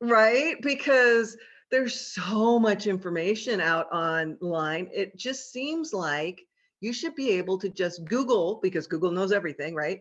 Right? 0.00 0.54
Because 0.62 1.36
there's 1.70 2.00
so 2.00 2.58
much 2.58 2.86
information 2.86 3.60
out 3.60 3.92
online 3.92 4.88
it 4.92 5.16
just 5.16 5.52
seems 5.52 5.92
like 5.92 6.40
you 6.80 6.92
should 6.92 7.14
be 7.14 7.30
able 7.30 7.58
to 7.58 7.68
just 7.68 8.04
google 8.04 8.58
because 8.62 8.86
google 8.86 9.10
knows 9.10 9.32
everything 9.32 9.74
right 9.74 10.00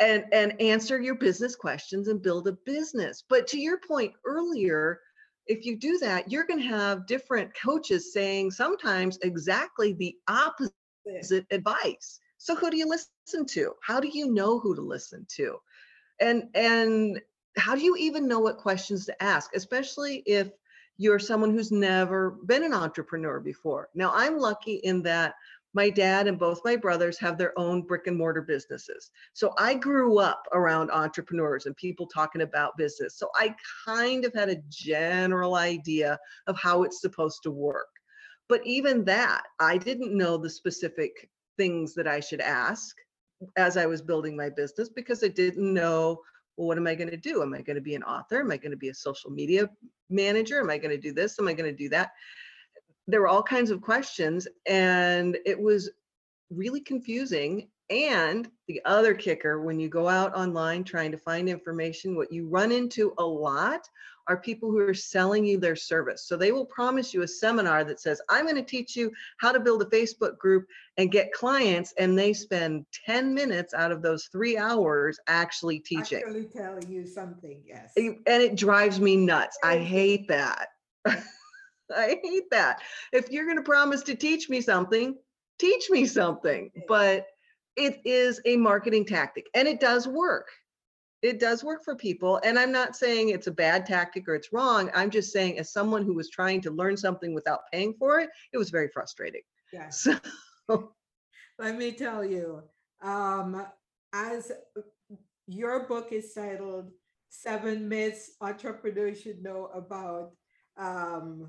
and 0.00 0.24
and 0.32 0.60
answer 0.60 1.00
your 1.00 1.14
business 1.14 1.54
questions 1.54 2.08
and 2.08 2.22
build 2.22 2.48
a 2.48 2.56
business 2.64 3.22
but 3.28 3.46
to 3.46 3.58
your 3.58 3.78
point 3.86 4.12
earlier 4.24 5.00
if 5.46 5.64
you 5.64 5.76
do 5.76 5.98
that 5.98 6.30
you're 6.30 6.46
going 6.46 6.60
to 6.60 6.66
have 6.66 7.06
different 7.06 7.50
coaches 7.54 8.12
saying 8.12 8.50
sometimes 8.50 9.18
exactly 9.22 9.92
the 9.94 10.14
opposite 10.28 10.74
advice. 11.50 12.20
So 12.38 12.54
who 12.54 12.70
do 12.70 12.76
you 12.76 12.88
listen 12.88 13.46
to? 13.46 13.74
How 13.82 14.00
do 14.00 14.08
you 14.08 14.32
know 14.32 14.58
who 14.58 14.74
to 14.74 14.80
listen 14.80 15.26
to? 15.36 15.58
And 16.20 16.44
and 16.54 17.20
how 17.56 17.74
do 17.74 17.82
you 17.82 17.96
even 17.96 18.28
know 18.28 18.40
what 18.40 18.58
questions 18.58 19.06
to 19.06 19.22
ask, 19.22 19.50
especially 19.54 20.22
if 20.26 20.50
you're 20.96 21.18
someone 21.18 21.50
who's 21.50 21.72
never 21.72 22.38
been 22.46 22.64
an 22.64 22.72
entrepreneur 22.72 23.40
before? 23.40 23.88
Now, 23.94 24.12
I'm 24.14 24.38
lucky 24.38 24.74
in 24.74 25.02
that 25.02 25.34
my 25.72 25.88
dad 25.88 26.26
and 26.26 26.38
both 26.38 26.60
my 26.64 26.74
brothers 26.74 27.18
have 27.18 27.38
their 27.38 27.56
own 27.58 27.82
brick 27.82 28.06
and 28.06 28.16
mortar 28.16 28.42
businesses. 28.42 29.10
So 29.34 29.54
I 29.56 29.74
grew 29.74 30.18
up 30.18 30.42
around 30.52 30.90
entrepreneurs 30.90 31.66
and 31.66 31.76
people 31.76 32.06
talking 32.06 32.42
about 32.42 32.76
business. 32.76 33.16
So 33.16 33.28
I 33.36 33.54
kind 33.84 34.24
of 34.24 34.34
had 34.34 34.48
a 34.48 34.62
general 34.68 35.54
idea 35.54 36.18
of 36.46 36.58
how 36.58 36.82
it's 36.82 37.00
supposed 37.00 37.42
to 37.44 37.50
work. 37.50 37.88
But 38.48 38.66
even 38.66 39.04
that, 39.04 39.42
I 39.60 39.78
didn't 39.78 40.16
know 40.16 40.36
the 40.36 40.50
specific 40.50 41.30
things 41.56 41.94
that 41.94 42.08
I 42.08 42.18
should 42.18 42.40
ask 42.40 42.96
as 43.56 43.76
I 43.76 43.86
was 43.86 44.02
building 44.02 44.36
my 44.36 44.50
business 44.50 44.88
because 44.88 45.22
I 45.22 45.28
didn't 45.28 45.72
know, 45.72 46.20
well, 46.56 46.66
what 46.66 46.78
am 46.78 46.88
I 46.88 46.96
going 46.96 47.10
to 47.10 47.16
do? 47.16 47.42
Am 47.42 47.54
I 47.54 47.62
going 47.62 47.76
to 47.76 47.80
be 47.80 47.94
an 47.94 48.02
author? 48.02 48.40
Am 48.40 48.50
I 48.50 48.56
going 48.56 48.72
to 48.72 48.76
be 48.76 48.88
a 48.88 48.94
social 48.94 49.30
media 49.30 49.70
manager? 50.10 50.60
Am 50.60 50.68
I 50.68 50.78
going 50.78 50.90
to 50.90 51.00
do 51.00 51.12
this? 51.12 51.38
Am 51.38 51.46
I 51.46 51.52
going 51.52 51.70
to 51.70 51.76
do 51.76 51.88
that? 51.90 52.10
There 53.10 53.20
were 53.20 53.28
all 53.28 53.42
kinds 53.42 53.70
of 53.70 53.80
questions, 53.80 54.46
and 54.66 55.36
it 55.44 55.60
was 55.60 55.90
really 56.50 56.80
confusing. 56.80 57.68
And 57.90 58.48
the 58.68 58.80
other 58.84 59.14
kicker, 59.14 59.60
when 59.60 59.80
you 59.80 59.88
go 59.88 60.08
out 60.08 60.32
online 60.36 60.84
trying 60.84 61.10
to 61.10 61.18
find 61.18 61.48
information, 61.48 62.14
what 62.14 62.32
you 62.32 62.46
run 62.46 62.70
into 62.70 63.12
a 63.18 63.24
lot 63.24 63.88
are 64.28 64.36
people 64.36 64.70
who 64.70 64.78
are 64.78 64.94
selling 64.94 65.44
you 65.44 65.58
their 65.58 65.74
service. 65.74 66.24
So 66.28 66.36
they 66.36 66.52
will 66.52 66.64
promise 66.64 67.12
you 67.12 67.22
a 67.22 67.28
seminar 67.28 67.82
that 67.82 67.98
says, 67.98 68.22
I'm 68.28 68.44
going 68.44 68.54
to 68.54 68.62
teach 68.62 68.94
you 68.94 69.10
how 69.38 69.50
to 69.50 69.58
build 69.58 69.82
a 69.82 69.86
Facebook 69.86 70.38
group 70.38 70.66
and 70.98 71.10
get 71.10 71.32
clients. 71.32 71.92
And 71.98 72.16
they 72.16 72.32
spend 72.32 72.86
10 73.06 73.34
minutes 73.34 73.74
out 73.74 73.90
of 73.90 74.02
those 74.02 74.26
three 74.26 74.56
hours 74.56 75.18
actually 75.26 75.80
teaching. 75.80 76.18
Actually 76.24 76.44
telling 76.44 76.88
you 76.88 77.08
something, 77.08 77.60
yes. 77.66 77.92
And 77.96 78.20
it 78.26 78.54
drives 78.54 79.00
me 79.00 79.16
nuts. 79.16 79.58
I 79.64 79.78
hate 79.78 80.28
that. 80.28 80.68
I 81.96 82.20
hate 82.22 82.50
that. 82.50 82.80
If 83.12 83.30
you're 83.30 83.44
going 83.44 83.56
to 83.56 83.62
promise 83.62 84.02
to 84.04 84.14
teach 84.14 84.48
me 84.48 84.60
something, 84.60 85.16
teach 85.58 85.90
me 85.90 86.06
something. 86.06 86.70
But 86.88 87.26
it 87.76 88.00
is 88.04 88.40
a 88.44 88.56
marketing 88.56 89.06
tactic 89.06 89.46
and 89.54 89.66
it 89.66 89.80
does 89.80 90.06
work. 90.06 90.48
It 91.22 91.38
does 91.38 91.62
work 91.62 91.84
for 91.84 91.94
people. 91.94 92.40
And 92.44 92.58
I'm 92.58 92.72
not 92.72 92.96
saying 92.96 93.28
it's 93.28 93.46
a 93.46 93.52
bad 93.52 93.84
tactic 93.84 94.26
or 94.26 94.34
it's 94.34 94.52
wrong. 94.52 94.90
I'm 94.94 95.10
just 95.10 95.32
saying, 95.32 95.58
as 95.58 95.70
someone 95.70 96.02
who 96.02 96.14
was 96.14 96.30
trying 96.30 96.62
to 96.62 96.70
learn 96.70 96.96
something 96.96 97.34
without 97.34 97.60
paying 97.70 97.94
for 97.98 98.20
it, 98.20 98.30
it 98.52 98.58
was 98.58 98.70
very 98.70 98.88
frustrating. 98.88 99.42
Yes. 99.72 100.08
So, 100.70 100.92
let 101.58 101.76
me 101.76 101.90
tell 101.90 102.24
you, 102.24 102.62
um, 103.02 103.66
as 104.12 104.52
your 105.48 105.88
book 105.88 106.12
is 106.12 106.32
titled 106.32 106.92
Seven 107.28 107.88
Myths 107.88 108.36
Entrepreneurs 108.40 109.20
Should 109.20 109.42
Know 109.42 109.68
About 109.74 110.30
um, 110.76 111.48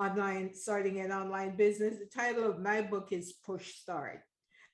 Online, 0.00 0.54
Starting 0.54 1.00
an 1.00 1.12
Online 1.12 1.54
Business. 1.56 1.98
The 1.98 2.06
title 2.06 2.48
of 2.48 2.58
my 2.58 2.80
book 2.80 3.08
is 3.10 3.34
Push 3.44 3.74
Start, 3.74 4.20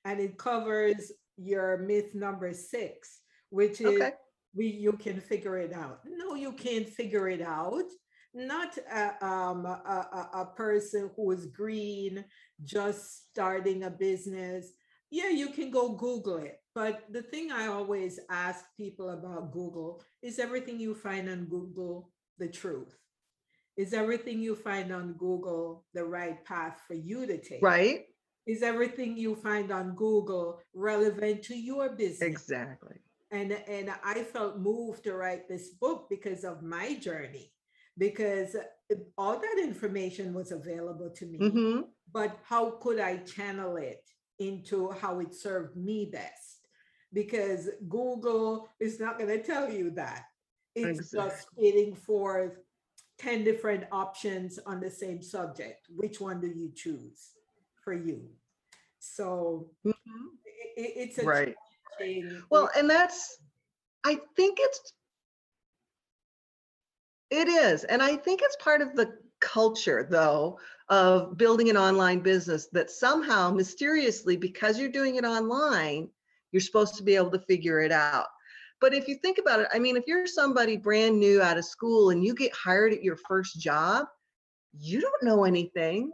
and 0.05 0.21
it 0.21 0.37
covers 0.37 1.11
your 1.35 1.79
myth 1.79 2.15
number 2.15 2.53
six, 2.53 3.19
which 3.49 3.81
is 3.81 4.01
Okay. 4.01 4.11
we 4.55 4.67
you 4.67 4.93
can 4.93 5.19
figure 5.19 5.57
it 5.57 5.73
out. 5.73 5.99
No, 6.05 6.35
you 6.35 6.53
can't 6.53 6.87
figure 6.87 7.27
it 7.27 7.41
out. 7.41 7.83
Not 8.33 8.77
a, 8.77 9.25
um, 9.25 9.65
a, 9.65 10.29
a, 10.33 10.41
a 10.41 10.45
person 10.55 11.09
who 11.15 11.31
is 11.31 11.47
green, 11.47 12.23
just 12.63 13.29
starting 13.29 13.83
a 13.83 13.89
business. 13.89 14.71
Yeah, 15.09 15.29
you 15.29 15.49
can 15.49 15.71
go 15.71 15.89
Google 15.89 16.37
it. 16.37 16.61
But 16.73 17.03
the 17.11 17.23
thing 17.23 17.51
I 17.51 17.67
always 17.67 18.19
ask 18.29 18.63
people 18.77 19.09
about 19.09 19.51
Google 19.51 20.01
is 20.21 20.39
everything 20.39 20.79
you 20.79 20.95
find 20.95 21.29
on 21.29 21.45
Google 21.45 22.11
the 22.37 22.47
truth? 22.47 22.95
Is 23.77 23.93
everything 23.93 24.39
you 24.41 24.55
find 24.55 24.91
on 24.91 25.13
Google 25.13 25.85
the 25.93 26.03
right 26.03 26.43
path 26.45 26.81
for 26.87 26.95
you 26.95 27.25
to 27.27 27.37
take? 27.37 27.61
Right? 27.61 28.05
Is 28.47 28.63
everything 28.63 29.17
you 29.17 29.35
find 29.35 29.71
on 29.71 29.93
Google 29.95 30.59
relevant 30.73 31.43
to 31.43 31.55
your 31.55 31.89
business? 31.89 32.21
Exactly. 32.21 32.95
and 33.31 33.51
and 33.67 33.91
I 34.03 34.23
felt 34.23 34.59
moved 34.59 35.03
to 35.03 35.13
write 35.15 35.47
this 35.47 35.69
book 35.69 36.07
because 36.09 36.43
of 36.43 36.63
my 36.63 36.95
journey 36.95 37.51
because 37.97 38.55
all 39.17 39.39
that 39.39 39.57
information 39.61 40.33
was 40.33 40.51
available 40.51 41.09
to 41.15 41.25
me 41.25 41.37
hmm 41.37 41.81
but 42.13 42.39
how 42.45 42.71
could 42.81 42.99
I 42.99 43.17
channel 43.17 43.75
it 43.75 44.01
into 44.39 44.91
how 44.91 45.19
it 45.19 45.35
served 45.35 45.75
me 45.75 46.09
best 46.11 46.67
because 47.11 47.69
Google 47.89 48.69
is 48.79 48.99
not 48.99 49.19
going 49.19 49.29
to 49.29 49.43
tell 49.43 49.69
you 49.69 49.91
that 49.91 50.23
it's 50.73 51.11
just 51.11 51.47
spitting 51.51 51.95
forth 51.95 52.57
10 53.19 53.43
different 53.43 53.83
options 53.91 54.59
on 54.65 54.79
the 54.79 54.89
same 54.91 55.21
subject 55.21 55.87
which 55.95 56.19
one 56.21 56.39
do 56.39 56.47
you 56.47 56.71
choose 56.75 57.31
for 57.83 57.93
you 57.93 58.29
so 58.99 59.69
mm-hmm. 59.85 60.25
i- 60.45 60.81
i- 60.81 60.93
it's 60.95 61.17
a 61.17 61.25
Right. 61.25 61.55
Well, 62.49 62.69
and 62.77 62.89
that's, 62.89 63.39
I 64.03 64.19
think 64.35 64.59
it's, 64.61 64.93
it 67.29 67.47
is. 67.47 67.83
And 67.85 68.01
I 68.01 68.15
think 68.15 68.41
it's 68.43 68.55
part 68.57 68.81
of 68.81 68.95
the 68.95 69.17
culture, 69.39 70.07
though, 70.09 70.59
of 70.89 71.37
building 71.37 71.69
an 71.69 71.77
online 71.77 72.19
business 72.19 72.67
that 72.67 72.89
somehow 72.89 73.51
mysteriously, 73.51 74.37
because 74.37 74.79
you're 74.79 74.89
doing 74.89 75.15
it 75.15 75.25
online, 75.25 76.09
you're 76.51 76.61
supposed 76.61 76.95
to 76.95 77.03
be 77.03 77.15
able 77.15 77.31
to 77.31 77.39
figure 77.39 77.81
it 77.81 77.91
out. 77.91 78.27
But 78.79 78.93
if 78.93 79.07
you 79.07 79.15
think 79.15 79.37
about 79.37 79.59
it, 79.59 79.67
I 79.73 79.79
mean, 79.79 79.97
if 79.97 80.03
you're 80.05 80.27
somebody 80.27 80.77
brand 80.77 81.19
new 81.19 81.41
out 81.41 81.57
of 81.57 81.65
school 81.65 82.11
and 82.11 82.23
you 82.23 82.35
get 82.35 82.53
hired 82.53 82.93
at 82.93 83.03
your 83.03 83.17
first 83.27 83.59
job, 83.59 84.05
you 84.77 85.01
don't 85.01 85.23
know 85.23 85.45
anything. 85.45 86.11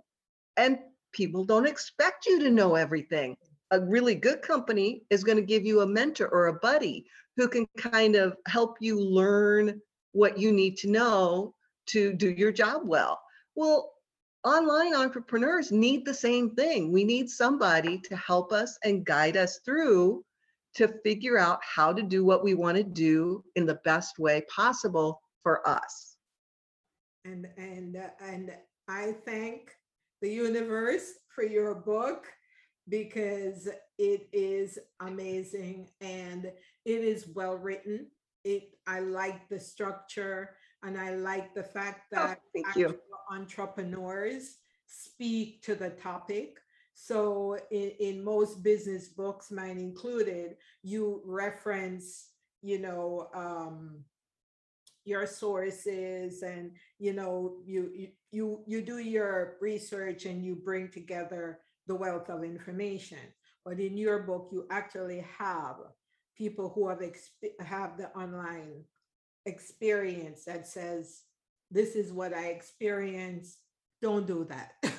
And 0.55 0.79
people 1.13 1.43
don't 1.43 1.67
expect 1.67 2.25
you 2.25 2.39
to 2.39 2.49
know 2.49 2.75
everything. 2.75 3.35
A 3.71 3.81
really 3.81 4.15
good 4.15 4.41
company 4.41 5.03
is 5.09 5.23
going 5.23 5.37
to 5.37 5.43
give 5.43 5.65
you 5.65 5.81
a 5.81 5.87
mentor 5.87 6.27
or 6.27 6.47
a 6.47 6.59
buddy 6.59 7.05
who 7.35 7.47
can 7.47 7.65
kind 7.77 8.15
of 8.15 8.37
help 8.47 8.77
you 8.79 8.99
learn 8.99 9.81
what 10.11 10.37
you 10.37 10.51
need 10.51 10.77
to 10.77 10.89
know 10.89 11.55
to 11.87 12.13
do 12.13 12.29
your 12.29 12.51
job 12.51 12.83
well. 12.85 13.19
Well, 13.55 13.91
online 14.45 14.93
entrepreneurs 14.93 15.71
need 15.71 16.05
the 16.05 16.13
same 16.13 16.51
thing. 16.51 16.91
We 16.91 17.03
need 17.03 17.29
somebody 17.29 17.99
to 17.99 18.15
help 18.15 18.51
us 18.51 18.77
and 18.83 19.05
guide 19.05 19.37
us 19.37 19.59
through 19.65 20.23
to 20.75 20.87
figure 21.03 21.37
out 21.37 21.59
how 21.63 21.93
to 21.93 22.01
do 22.01 22.25
what 22.25 22.43
we 22.43 22.53
want 22.53 22.77
to 22.77 22.83
do 22.83 23.43
in 23.55 23.65
the 23.65 23.79
best 23.83 24.19
way 24.19 24.43
possible 24.53 25.21
for 25.41 25.67
us. 25.67 26.17
and 27.25 27.47
and 27.57 27.95
uh, 27.97 28.09
and 28.21 28.51
I 28.87 29.15
thank 29.25 29.71
the 30.21 30.29
universe 30.29 31.11
for 31.33 31.43
your 31.43 31.75
book 31.75 32.27
because 32.89 33.69
it 33.97 34.27
is 34.33 34.77
amazing 34.99 35.89
and 36.01 36.45
it 36.45 37.01
is 37.01 37.27
well 37.27 37.55
written. 37.55 38.07
It 38.43 38.77
I 38.87 38.99
like 38.99 39.47
the 39.49 39.59
structure 39.59 40.55
and 40.83 40.97
I 40.97 41.15
like 41.15 41.53
the 41.53 41.63
fact 41.63 42.13
Oh, 42.13 42.27
that 42.27 42.39
actual 42.67 42.95
entrepreneurs 43.31 44.57
speak 44.85 45.61
to 45.63 45.75
the 45.75 45.91
topic. 45.91 46.57
So 46.93 47.57
in, 47.71 47.91
in 47.99 48.23
most 48.23 48.63
business 48.63 49.07
books, 49.09 49.51
mine 49.51 49.79
included, 49.79 50.57
you 50.83 51.21
reference, 51.25 52.29
you 52.61 52.79
know, 52.79 53.29
um, 53.33 54.03
your 55.05 55.27
sources 55.27 56.43
and 56.43 56.71
you 56.97 57.11
know 57.11 57.57
you 57.65 58.07
you 58.31 58.61
you 58.65 58.81
do 58.81 58.99
your 58.99 59.57
research 59.59 60.25
and 60.25 60.45
you 60.45 60.55
bring 60.55 60.87
together 60.87 61.59
the 61.87 61.95
wealth 61.95 62.29
of 62.29 62.43
information. 62.43 63.19
But 63.65 63.79
in 63.81 63.97
your 63.97 64.19
book 64.23 64.47
you 64.53 64.65
actually 64.71 65.25
have 65.37 65.75
people 66.37 66.69
who 66.69 66.87
have 66.87 66.99
exp- 66.99 67.59
have 67.59 67.97
the 67.97 68.09
online 68.17 68.85
experience 69.45 70.45
that 70.45 70.65
says 70.65 71.23
this 71.69 71.95
is 71.95 72.13
what 72.13 72.33
i 72.33 72.47
experienced 72.47 73.57
don't 74.01 74.25
do 74.25 74.45
that 74.49 74.73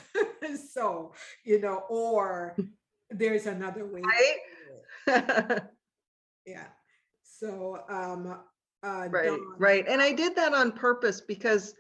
so 0.73 1.13
you 1.45 1.61
know 1.61 1.85
or 1.89 2.57
there's 3.11 3.47
another 3.47 3.87
way 3.87 4.01
Right? 4.03 4.39
yeah 6.47 6.67
so 7.23 7.81
um 7.89 8.39
uh 8.83 9.09
Right, 9.11 9.27
Dawn, 9.27 9.55
right. 9.59 9.87
And 9.89 10.03
I 10.03 10.13
did 10.13 10.37
that 10.37 10.53
on 10.55 10.73
purpose 10.73 11.21
because 11.21 11.75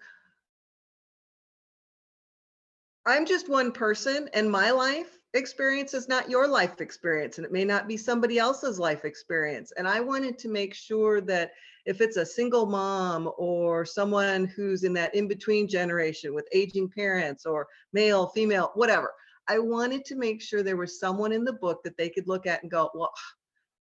I'm 3.06 3.26
just 3.26 3.48
one 3.48 3.72
person 3.72 4.30
and 4.32 4.50
my 4.50 4.70
life 4.70 5.18
experience 5.34 5.94
is 5.94 6.08
not 6.08 6.30
your 6.30 6.46
life 6.46 6.80
experience 6.80 7.38
and 7.38 7.44
it 7.44 7.52
may 7.52 7.64
not 7.64 7.88
be 7.88 7.96
somebody 7.96 8.38
else's 8.38 8.78
life 8.78 9.04
experience. 9.04 9.72
And 9.76 9.86
I 9.86 10.00
wanted 10.00 10.38
to 10.38 10.48
make 10.48 10.74
sure 10.74 11.20
that 11.22 11.52
if 11.86 12.00
it's 12.00 12.16
a 12.16 12.24
single 12.24 12.66
mom 12.66 13.30
or 13.36 13.84
someone 13.84 14.46
who's 14.46 14.84
in 14.84 14.94
that 14.94 15.14
in-between 15.14 15.68
generation 15.68 16.34
with 16.34 16.48
aging 16.52 16.88
parents 16.88 17.44
or 17.44 17.66
male, 17.92 18.28
female, 18.28 18.70
whatever, 18.74 19.12
I 19.48 19.58
wanted 19.58 20.04
to 20.06 20.16
make 20.16 20.40
sure 20.40 20.62
there 20.62 20.76
was 20.76 20.98
someone 20.98 21.32
in 21.32 21.44
the 21.44 21.52
book 21.52 21.82
that 21.84 21.96
they 21.98 22.08
could 22.08 22.26
look 22.26 22.46
at 22.46 22.62
and 22.62 22.70
go, 22.70 22.90
well, 22.94 23.12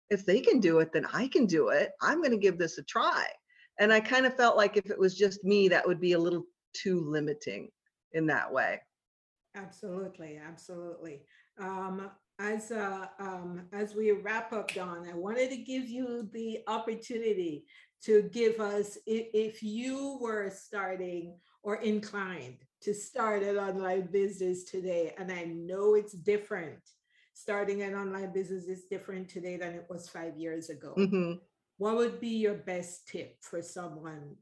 if 0.10 0.26
they 0.26 0.42
can 0.42 0.60
do 0.60 0.80
it, 0.80 0.92
then 0.92 1.06
I 1.14 1.28
can 1.28 1.46
do 1.46 1.70
it. 1.70 1.92
I'm 2.02 2.18
going 2.18 2.32
to 2.32 2.38
give 2.38 2.58
this 2.58 2.78
a 2.78 2.84
try. 2.84 3.26
And 3.80 3.94
I 3.94 4.00
kind 4.00 4.26
of 4.26 4.36
felt 4.36 4.58
like 4.58 4.76
if 4.76 4.90
it 4.90 5.00
was 5.00 5.16
just 5.16 5.44
me, 5.44 5.68
that 5.70 5.88
would 5.88 6.02
be 6.02 6.14
a 6.14 6.20
little 6.20 6.44
too 6.74 7.00
limiting 7.02 7.70
in 8.14 8.26
that 8.28 8.52
way. 8.52 8.82
Absolutely, 9.58 10.38
absolutely. 10.38 11.22
Um, 11.60 12.10
as 12.40 12.72
uh, 12.72 13.08
um, 13.20 13.64
as 13.74 13.96
we 13.96 14.12
wrap 14.12 14.54
up, 14.54 14.72
Dawn, 14.74 15.08
I 15.12 15.16
wanted 15.16 15.50
to 15.50 15.58
give 15.58 15.88
you 15.90 16.30
the 16.32 16.60
opportunity 16.68 17.66
to 18.04 18.30
give 18.32 18.60
us 18.60 18.98
if, 19.08 19.28
if 19.34 19.64
you 19.64 20.20
were 20.22 20.52
starting 20.52 21.36
or 21.64 21.78
inclined 21.78 22.58
to 22.82 22.94
start 22.94 23.42
an 23.42 23.58
online 23.58 24.08
business 24.12 24.66
today, 24.66 25.16
and 25.18 25.32
I 25.32 25.46
know 25.46 25.96
it's 25.96 26.14
different. 26.14 26.80
Starting 27.34 27.82
an 27.82 27.96
online 27.96 28.32
business 28.34 28.66
is 28.66 28.86
different 28.86 29.30
today 29.30 29.58
than 29.58 29.74
it 29.74 29.86
was 29.90 30.10
five 30.10 30.38
years 30.38 30.70
ago. 30.70 30.94
hmm 30.96 31.34
What 31.78 31.96
would 31.98 32.20
be 32.20 32.30
your 32.30 32.56
best 32.56 33.08
tip 33.08 33.38
for 33.42 33.62
someone 33.62 34.36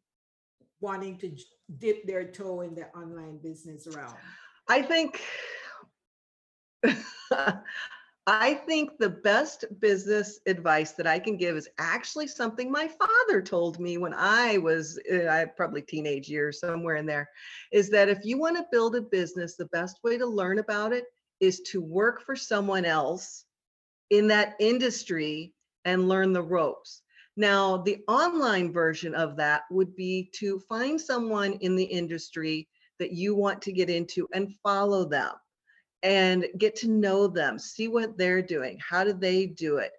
wanting 0.82 1.18
to 1.20 1.36
dip 1.78 2.06
their 2.06 2.26
toe 2.32 2.62
in 2.62 2.76
the 2.76 2.88
online 2.88 3.40
business 3.42 3.88
realm? 3.88 4.16
I 4.68 4.82
think 4.82 5.22
I 8.28 8.56
think 8.56 8.98
the 8.98 9.10
best 9.10 9.66
business 9.80 10.40
advice 10.48 10.94
that 10.94 11.06
I 11.06 11.20
can 11.20 11.38
give 11.38 11.56
is 11.56 11.70
actually 11.78 12.26
something 12.28 12.72
my 12.72 12.88
father 12.88 13.42
told 13.42 13.80
me 13.80 14.00
when 14.00 14.16
I 14.16 14.58
was 14.58 15.00
uh, 15.12 15.28
I 15.28 15.46
probably 15.46 15.84
teenage 15.84 16.28
years 16.28 16.60
somewhere 16.60 16.96
in 16.96 17.06
there 17.06 17.30
is 17.72 17.90
that 17.92 18.10
if 18.10 18.26
you 18.26 18.40
want 18.40 18.58
to 18.58 18.66
build 18.72 18.96
a 18.96 19.02
business 19.02 19.56
the 19.56 19.68
best 19.68 20.00
way 20.04 20.18
to 20.18 20.26
learn 20.26 20.58
about 20.58 20.92
it 20.92 21.06
is 21.40 21.60
to 21.62 21.82
work 21.82 22.24
for 22.24 22.36
someone 22.36 22.86
else 22.86 23.46
in 24.10 24.28
that 24.28 24.56
industry 24.60 25.54
and 25.84 26.10
learn 26.10 26.34
the 26.34 26.42
ropes. 26.42 27.04
Now, 27.38 27.78
the 27.78 28.02
online 28.08 28.72
version 28.72 29.14
of 29.14 29.36
that 29.38 29.64
would 29.70 29.96
be 29.96 30.32
to 30.36 30.60
find 30.60 31.00
someone 31.00 31.54
in 31.62 31.76
the 31.76 31.84
industry 31.84 32.68
that 33.00 33.12
you 33.12 33.36
want 33.36 33.62
to 33.64 33.72
get 33.72 33.90
into 33.90 34.28
and 34.34 34.54
follow 34.64 35.06
them 35.06 35.32
and 36.04 36.46
get 36.58 36.76
to 36.76 36.90
know 36.90 37.28
them, 37.28 37.58
see 37.58 37.88
what 37.88 38.18
they're 38.18 38.42
doing, 38.42 38.78
how 38.80 39.04
do 39.04 39.14
they 39.14 39.48
do 39.48 39.78
it. 39.78 39.92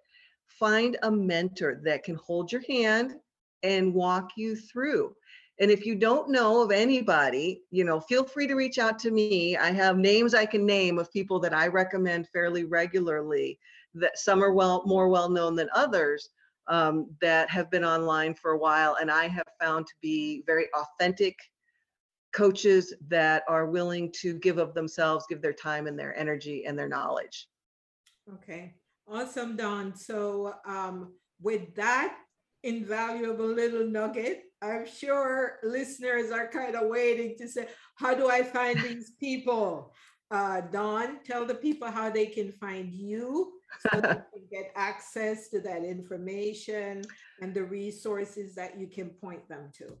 Find 0.47 0.97
a 1.03 1.11
mentor 1.11 1.81
that 1.83 2.03
can 2.03 2.15
hold 2.15 2.51
your 2.51 2.63
hand 2.67 3.15
and 3.63 3.93
walk 3.93 4.31
you 4.37 4.55
through. 4.55 5.13
And 5.59 5.71
if 5.71 5.85
you 5.85 5.95
don't 5.95 6.29
know 6.29 6.61
of 6.61 6.71
anybody, 6.71 7.63
you 7.71 7.83
know, 7.83 7.99
feel 7.99 8.23
free 8.23 8.47
to 8.47 8.55
reach 8.55 8.77
out 8.77 8.99
to 8.99 9.11
me. 9.11 9.57
I 9.57 9.71
have 9.71 9.97
names 9.97 10.33
I 10.33 10.45
can 10.45 10.65
name 10.65 10.99
of 10.99 11.11
people 11.11 11.39
that 11.39 11.53
I 11.53 11.67
recommend 11.67 12.29
fairly 12.29 12.63
regularly. 12.63 13.59
That 13.95 14.19
some 14.19 14.43
are 14.43 14.53
well 14.53 14.83
more 14.85 15.09
well 15.09 15.29
known 15.29 15.55
than 15.55 15.69
others 15.73 16.29
um, 16.67 17.09
that 17.21 17.49
have 17.49 17.71
been 17.71 17.83
online 17.83 18.35
for 18.35 18.51
a 18.51 18.57
while, 18.57 18.97
and 19.01 19.09
I 19.09 19.27
have 19.27 19.47
found 19.59 19.87
to 19.87 19.93
be 20.01 20.43
very 20.45 20.67
authentic 20.75 21.35
coaches 22.37 22.93
that 23.07 23.41
are 23.47 23.65
willing 23.65 24.11
to 24.11 24.35
give 24.35 24.59
of 24.59 24.75
themselves, 24.75 25.25
give 25.27 25.41
their 25.41 25.53
time 25.53 25.87
and 25.87 25.97
their 25.97 26.15
energy 26.15 26.65
and 26.67 26.77
their 26.77 26.87
knowledge. 26.87 27.47
Okay, 28.31 28.75
awesome, 29.07 29.55
Dawn. 29.55 29.95
So 29.95 30.53
um, 30.67 31.13
with 31.41 31.73
that 31.75 32.15
invaluable 32.63 33.47
little 33.47 33.87
nugget, 33.87 34.43
I'm 34.61 34.85
sure 34.85 35.57
listeners 35.63 36.29
are 36.29 36.47
kind 36.47 36.75
of 36.75 36.89
waiting 36.89 37.35
to 37.39 37.47
say, 37.47 37.69
how 37.95 38.13
do 38.13 38.29
I 38.29 38.43
find 38.43 38.79
these 38.81 39.13
people? 39.19 39.95
Uh, 40.29 40.61
Dawn, 40.61 41.19
tell 41.25 41.43
the 41.43 41.55
people 41.55 41.89
how 41.89 42.11
they 42.11 42.27
can 42.27 42.51
find 42.51 42.93
you 42.93 43.53
so 43.79 43.99
they 43.99 44.07
can 44.33 44.47
get 44.51 44.71
access 44.75 45.49
to 45.49 45.59
that 45.61 45.83
information 45.83 47.01
and 47.41 47.51
the 47.55 47.63
resources 47.63 48.53
that 48.53 48.79
you 48.79 48.85
can 48.85 49.09
point 49.09 49.47
them 49.49 49.71
to. 49.79 49.97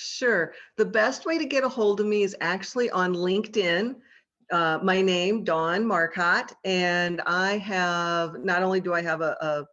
Sure. 0.00 0.54
The 0.76 0.84
best 0.84 1.26
way 1.26 1.38
to 1.38 1.44
get 1.44 1.64
a 1.64 1.68
hold 1.68 1.98
of 1.98 2.06
me 2.06 2.22
is 2.22 2.36
actually 2.40 2.88
on 2.90 3.14
LinkedIn. 3.14 3.96
Uh, 4.52 4.78
my 4.80 5.02
name, 5.02 5.42
Dawn 5.42 5.84
Marcotte, 5.84 6.52
and 6.64 7.20
I 7.26 7.58
have 7.58 8.38
not 8.38 8.62
only 8.62 8.80
do 8.80 8.94
I 8.94 9.02
have 9.02 9.22
a, 9.22 9.36
a 9.40 9.64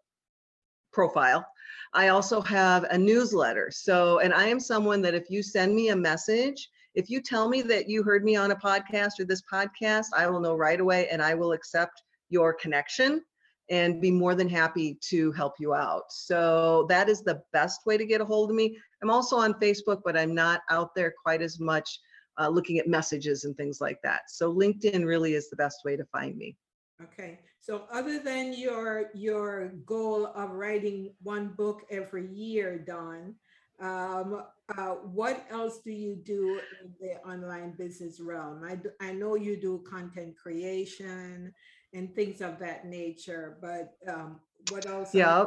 profile, 0.91 1.45
I 1.93 2.07
also 2.07 2.41
have 2.41 2.85
a 2.85 2.97
newsletter. 2.97 3.69
So, 3.71 4.17
and 4.17 4.33
I 4.33 4.47
am 4.47 4.59
someone 4.59 4.99
that 5.03 5.13
if 5.13 5.29
you 5.29 5.43
send 5.43 5.75
me 5.75 5.89
a 5.89 5.95
message, 5.95 6.69
if 6.95 7.07
you 7.07 7.21
tell 7.21 7.47
me 7.47 7.61
that 7.61 7.87
you 7.87 8.01
heard 8.01 8.23
me 8.23 8.35
on 8.35 8.49
a 8.49 8.55
podcast 8.55 9.19
or 9.19 9.25
this 9.25 9.43
podcast, 9.43 10.07
I 10.17 10.27
will 10.27 10.39
know 10.39 10.55
right 10.55 10.79
away 10.79 11.07
and 11.09 11.21
I 11.21 11.35
will 11.35 11.51
accept 11.51 12.01
your 12.29 12.51
connection 12.51 13.21
and 13.69 14.01
be 14.01 14.11
more 14.11 14.35
than 14.35 14.49
happy 14.49 14.97
to 15.01 15.31
help 15.31 15.55
you 15.59 15.73
out. 15.73 16.03
So 16.09 16.85
that 16.89 17.09
is 17.09 17.21
the 17.21 17.41
best 17.51 17.85
way 17.85 17.97
to 17.97 18.05
get 18.05 18.21
a 18.21 18.25
hold 18.25 18.49
of 18.49 18.55
me. 18.55 18.77
I'm 19.01 19.09
also 19.09 19.37
on 19.37 19.55
Facebook, 19.55 20.01
but 20.05 20.17
I'm 20.17 20.35
not 20.35 20.61
out 20.69 20.93
there 20.95 21.13
quite 21.23 21.41
as 21.41 21.59
much 21.59 21.99
uh, 22.39 22.49
looking 22.49 22.79
at 22.79 22.87
messages 22.87 23.45
and 23.45 23.55
things 23.57 23.81
like 23.81 23.99
that. 24.03 24.29
So 24.29 24.53
LinkedIn 24.53 25.05
really 25.05 25.33
is 25.33 25.49
the 25.49 25.55
best 25.55 25.79
way 25.85 25.95
to 25.95 26.05
find 26.05 26.37
me. 26.37 26.55
Okay, 27.03 27.39
so 27.59 27.83
other 27.91 28.19
than 28.19 28.53
your 28.53 29.09
your 29.13 29.73
goal 29.85 30.27
of 30.27 30.51
writing 30.51 31.13
one 31.23 31.49
book 31.49 31.81
every 31.89 32.27
year, 32.27 32.77
Dawn, 32.77 33.35
um, 33.81 34.43
uh, 34.77 34.91
what 34.91 35.45
else 35.49 35.79
do 35.83 35.91
you 35.91 36.15
do 36.15 36.61
in 36.81 36.93
the 37.01 37.17
online 37.29 37.73
business 37.77 38.21
realm? 38.21 38.63
I, 38.63 38.79
I 39.05 39.11
know 39.11 39.35
you 39.35 39.59
do 39.59 39.83
content 39.89 40.35
creation 40.37 41.53
and 41.95 42.13
things 42.13 42.41
of 42.41 42.59
that 42.59 42.85
nature, 42.85 43.57
but 43.61 43.95
um, 44.07 44.39
what 44.69 44.85
else? 44.85 45.15
Yeah. 45.15 45.45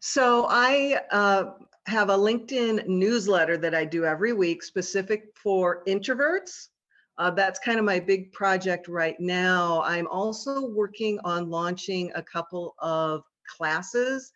So 0.00 0.46
I 0.50 1.00
uh, 1.10 1.52
have 1.86 2.10
a 2.10 2.16
LinkedIn 2.16 2.86
newsletter 2.86 3.56
that 3.56 3.74
I 3.74 3.86
do 3.86 4.04
every 4.04 4.34
week 4.34 4.62
specific 4.62 5.34
for 5.34 5.82
introverts. 5.86 6.68
Uh, 7.16 7.30
that's 7.30 7.58
kind 7.60 7.78
of 7.78 7.84
my 7.84 8.00
big 8.00 8.32
project 8.32 8.86
right 8.86 9.18
now. 9.18 9.82
I'm 9.82 10.06
also 10.08 10.66
working 10.66 11.18
on 11.24 11.48
launching 11.48 12.12
a 12.14 12.22
couple 12.22 12.74
of 12.80 13.22
classes 13.56 14.30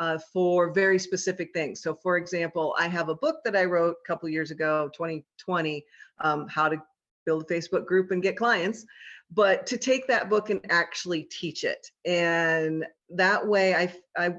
uh, 0.00 0.18
for 0.32 0.72
very 0.72 0.98
specific 0.98 1.52
things. 1.52 1.82
So 1.82 1.94
for 1.94 2.16
example, 2.16 2.74
I 2.78 2.88
have 2.88 3.10
a 3.10 3.14
book 3.14 3.36
that 3.44 3.54
I 3.54 3.66
wrote 3.66 3.96
a 4.02 4.06
couple 4.06 4.28
years 4.30 4.50
ago, 4.50 4.90
2020, 4.94 5.84
um, 6.20 6.48
how 6.48 6.70
to 6.70 6.82
build 7.26 7.42
a 7.42 7.54
Facebook 7.54 7.84
group 7.84 8.10
and 8.10 8.22
get 8.22 8.36
clients, 8.36 8.86
but 9.30 9.66
to 9.66 9.76
take 9.76 10.06
that 10.08 10.30
book 10.30 10.48
and 10.48 10.60
actually 10.70 11.24
teach 11.24 11.64
it. 11.64 11.86
And 12.06 12.86
that 13.10 13.46
way 13.46 13.74
I, 13.74 13.94
I 14.16 14.34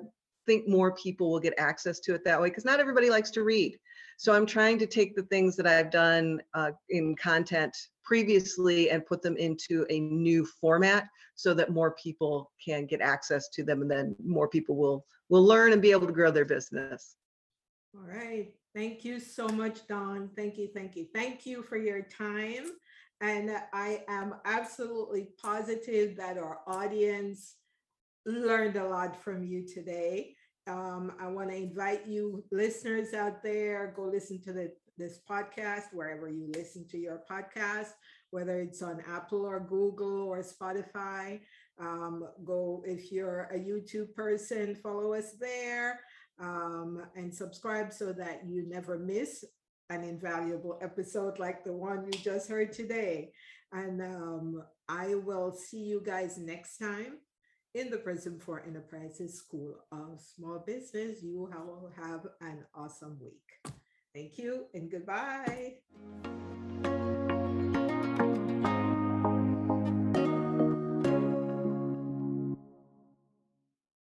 think 0.48 0.68
more 0.68 0.96
people 0.96 1.32
will 1.32 1.40
get 1.40 1.54
access 1.60 2.00
to 2.02 2.16
it 2.16 2.26
that 2.26 2.42
way 2.42 2.50
because 2.50 2.66
not 2.66 2.80
everybody 2.80 3.12
likes 3.12 3.30
to 3.32 3.44
read. 3.44 3.78
So 4.22 4.34
I'm 4.34 4.46
trying 4.46 4.78
to 4.78 4.86
take 4.86 5.16
the 5.16 5.24
things 5.24 5.56
that 5.56 5.66
I've 5.66 5.90
done 5.90 6.44
uh, 6.54 6.74
in 6.92 7.16
content 7.16 7.76
previously 8.04 8.92
and 8.92 9.04
put 9.04 9.24
them 9.24 9.36
into 9.36 9.84
a 9.90 10.00
new 10.00 10.46
format 10.46 11.08
so 11.34 11.56
that 11.56 11.72
more 11.72 11.96
people 11.96 12.52
can 12.64 12.86
get 12.86 13.02
access 13.02 13.50
to 13.50 13.64
them 13.64 13.82
and 13.82 13.90
then 13.90 14.16
more 14.24 14.48
people 14.48 14.76
will 14.76 15.08
will 15.30 15.44
learn 15.44 15.74
and 15.74 15.82
be 15.82 15.90
able 15.90 16.06
to 16.06 16.14
grow 16.14 16.30
their 16.30 16.46
business. 16.46 17.16
All 17.96 18.08
right. 18.08 18.54
Thank 18.76 19.04
you 19.04 19.20
so 19.20 19.48
much, 19.48 19.88
Dawn. 19.88 20.30
Thank 20.36 20.56
you, 20.60 20.70
thank 20.72 20.96
you, 20.96 21.08
thank 21.16 21.48
you 21.48 21.64
for 21.64 21.78
your 21.78 22.04
time. 22.04 22.74
And 23.22 23.50
I 23.74 24.04
am 24.08 24.36
absolutely 24.46 25.30
positive 25.42 26.16
that 26.18 26.38
our 26.38 26.60
audience 26.68 27.56
learned 28.28 28.76
a 28.76 28.88
lot 28.88 29.20
from 29.24 29.44
you 29.44 29.68
today. 29.68 30.36
Um, 30.68 31.14
I 31.20 31.28
want 31.28 31.50
to 31.50 31.56
invite 31.56 32.08
you 32.08 32.44
listeners 32.52 33.14
out 33.14 33.42
there, 33.44 33.94
go 33.96 34.04
listen 34.04 34.42
to 34.44 34.54
the, 34.54 34.72
this 34.98 35.20
podcast 35.30 35.86
wherever 35.94 36.30
you 36.30 36.52
listen 36.56 36.88
to 36.90 36.98
your 36.98 37.24
podcast, 37.30 37.90
whether 38.30 38.60
it's 38.60 38.82
on 38.82 39.02
Apple 39.10 39.46
or 39.46 39.60
Google 39.60 40.22
or 40.22 40.44
Spotify. 40.44 41.40
Um, 41.80 42.28
go, 42.46 42.84
if 42.86 43.12
you're 43.12 43.50
a 43.52 43.58
YouTube 43.58 44.14
person, 44.14 44.76
follow 44.76 45.14
us 45.14 45.34
there 45.40 46.00
um, 46.40 47.02
and 47.16 47.34
subscribe 47.34 47.92
so 47.92 48.14
that 48.14 48.42
you 48.48 48.68
never 48.68 49.00
miss 49.00 49.44
an 49.90 50.04
invaluable 50.04 50.80
episode 50.82 51.40
like 51.40 51.64
the 51.64 51.74
one 51.74 52.06
you 52.06 52.20
just 52.20 52.50
heard 52.50 52.72
today. 52.72 53.32
And 53.74 54.02
um, 54.02 54.64
I 54.88 55.16
will 55.16 55.52
see 55.52 55.80
you 55.80 56.02
guys 56.06 56.38
next 56.38 56.78
time 56.78 57.18
in 57.74 57.90
the 57.90 57.98
Prism 57.98 58.40
for 58.40 58.64
Enterprises 58.66 59.38
School 59.38 59.76
of 59.92 60.20
Small 60.20 60.60
Business. 60.66 61.24
You 61.24 61.38
will 61.38 61.92
have 61.96 62.28
an 62.42 62.66
awesome 62.76 63.18
week. 63.22 63.74
Thank 64.14 64.38
you 64.38 64.66
and 64.74 64.92
goodbye. 64.92 65.76